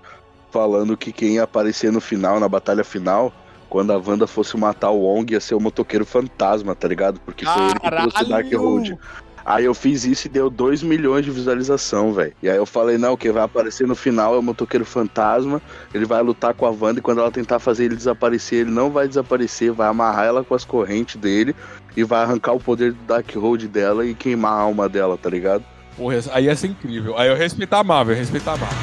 [0.51, 3.33] falando que quem ia aparecer no final, na batalha final,
[3.69, 7.19] quando a Wanda fosse matar o Wong, ia ser o motoqueiro fantasma, tá ligado?
[7.21, 8.61] Porque foi ele que trouxe o Dark Caralho!
[8.61, 8.99] Road.
[9.45, 12.33] Aí eu fiz isso e deu 2 milhões de visualização, velho.
[12.41, 16.05] E aí eu falei, não, quem vai aparecer no final é o motoqueiro fantasma, ele
[16.05, 19.07] vai lutar com a Wanda e quando ela tentar fazer ele desaparecer, ele não vai
[19.07, 21.55] desaparecer, vai amarrar ela com as correntes dele
[21.97, 25.29] e vai arrancar o poder do Dark Road dela e queimar a alma dela, tá
[25.29, 25.63] ligado?
[25.99, 27.17] Porra, aí ia ser incrível.
[27.17, 28.77] Aí eu respeitar a Marvel, eu respeitar a Marvel.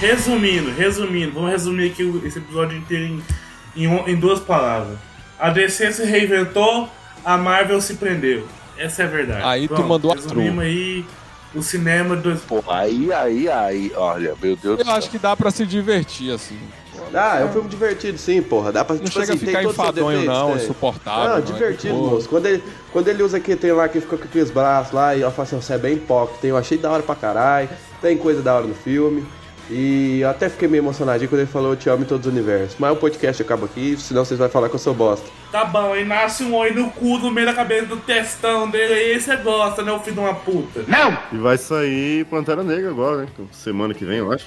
[0.00, 3.22] Resumindo, resumindo, vamos resumir aqui esse episódio inteiro em,
[3.84, 4.96] em, em duas palavras.
[5.38, 6.88] A DC se reinventou,
[7.22, 8.48] a Marvel se prendeu.
[8.78, 9.42] Essa é a verdade.
[9.44, 11.04] Aí tu mandou a aí
[11.56, 12.40] o cinema dos.
[12.42, 16.58] Pô, aí, aí, aí, olha, meu Deus Eu acho que dá pra se divertir, assim.
[17.14, 18.72] Ah, é um filme divertido, sim, porra.
[18.72, 20.64] Dá pra Não tipo chega assim, a ficar enfadonho, defeitos, não, tem.
[20.64, 21.30] insuportável.
[21.30, 22.10] Não, é divertido, boa.
[22.10, 22.28] moço.
[22.28, 25.22] Quando ele, quando ele usa aquele tem lá que fica com aqueles braços lá e
[25.22, 27.68] ela fala assim, você é bem pocket, eu achei da hora pra caralho,
[28.00, 29.26] tem coisa da hora no filme.
[29.70, 32.32] E eu até fiquei meio emocionadinho quando ele falou eu te amo em todos os
[32.32, 32.76] universos.
[32.78, 35.26] Mas o podcast acaba aqui, senão vocês vão falar que eu sou bosta.
[35.50, 38.92] Tá bom, aí nasce um olho no cu no meio da cabeça do testão dele
[38.94, 40.84] aí, você gosta, né, o filho de uma puta?
[40.86, 41.16] Não!
[41.32, 43.26] E vai sair Pantera Negra agora, né?
[43.52, 44.46] Semana que vem, eu acho.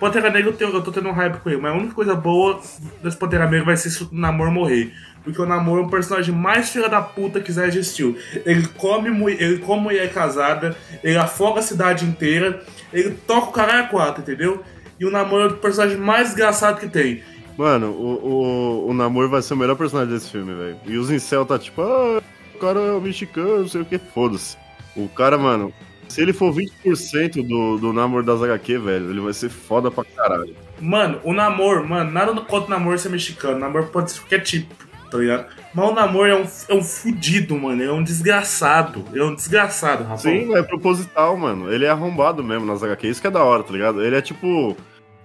[0.00, 2.14] Pantera Negra eu, tenho- eu tô tendo um hype com ele, mas a única coisa
[2.14, 2.60] boa
[3.02, 4.92] desse Pantera Negra vai ser se o Namor morrer.
[5.26, 8.16] Porque o Namor é um personagem mais filha da puta que já existiu.
[8.44, 12.62] Ele come, ele come mulher casada, ele afoga a cidade inteira,
[12.92, 14.62] ele toca o caralho a quatro, entendeu?
[15.00, 17.24] E o Namor é o personagem mais desgraçado que tem.
[17.58, 20.76] Mano, o, o, o Namor vai ser o melhor personagem desse filme, velho.
[20.86, 22.22] E os incel tá tipo, ah,
[22.54, 24.56] o cara é mexicano, não sei o que, foda-se.
[24.94, 25.74] O cara, mano,
[26.08, 30.04] se ele for 20% do, do Namor das HQ, velho, ele vai ser foda pra
[30.04, 30.54] caralho.
[30.80, 33.56] Mano, o Namor, mano, nada contra o Namor ser mexicano.
[33.56, 34.72] O Namor pode ser qualquer tipo,
[35.10, 35.46] tá ligado?
[35.74, 37.82] Mas o é um, é um fudido, mano.
[37.82, 39.04] É um desgraçado.
[39.14, 40.22] É um desgraçado, rapaz.
[40.22, 41.72] Sim, é proposital, mano.
[41.72, 44.02] Ele é arrombado mesmo nas HQ, isso que é da hora, tá ligado?
[44.02, 44.76] Ele é tipo.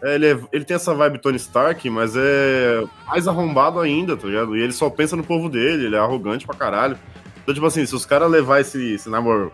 [0.01, 4.27] é, Ele, é- ele tem essa vibe Tony Stark, mas é mais arrombado ainda, tá
[4.27, 4.55] ligado?
[4.57, 6.97] E ele só pensa no povo dele, ele é arrogante pra caralho.
[7.41, 9.51] Então, tipo assim, se os caras levar esse, esse namoro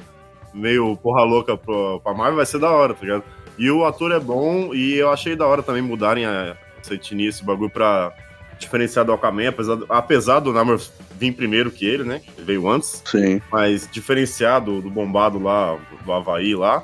[0.53, 3.23] meio porra louca pro, pra Marvel, vai ser da hora, tá ligado?
[3.57, 7.29] E o ator é bom, e eu achei da hora também mudarem a, essa etnia,
[7.29, 8.11] esse bagulho pra
[8.59, 10.79] diferenciar do Aquaman, apesar do, apesar do Namor
[11.19, 12.21] vir primeiro que ele, né?
[12.37, 13.01] Ele veio antes.
[13.05, 13.41] Sim.
[13.51, 16.83] Mas diferenciar do, do bombado lá, do Havaí lá.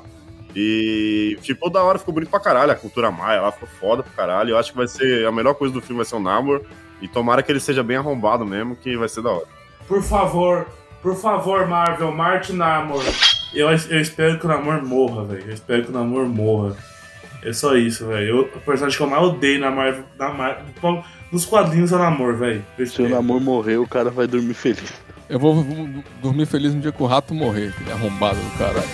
[0.56, 2.70] E ficou da hora, ficou bonito pra caralho.
[2.72, 4.50] A cultura maia lá ficou foda pra caralho.
[4.50, 6.62] Eu acho que vai ser a melhor coisa do filme vai ser o Namor.
[7.02, 9.46] E tomara que ele seja bem arrombado mesmo, que vai ser da hora.
[9.88, 10.66] Por favor,
[11.02, 13.02] por favor, Marvel, Marte Namor.
[13.52, 15.44] Eu, eu espero que o Namor morra, velho.
[15.46, 16.76] Eu espero que o Namor morra.
[17.42, 18.26] É só isso, velho.
[18.26, 20.64] Eu- O personagem que eu mais odeio na Marvel, na Marvel
[21.34, 22.64] nos quadrinhos é o Namor, velho.
[22.86, 24.94] Se o namoro morrer, o cara vai dormir feliz.
[25.28, 25.88] Eu vou vou
[26.22, 28.88] dormir feliz no dia que o rato morrer, arrombado do caralho.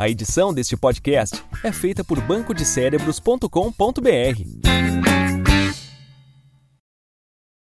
[0.00, 4.89] A edição deste podcast é feita por bancodecérebros.com.br.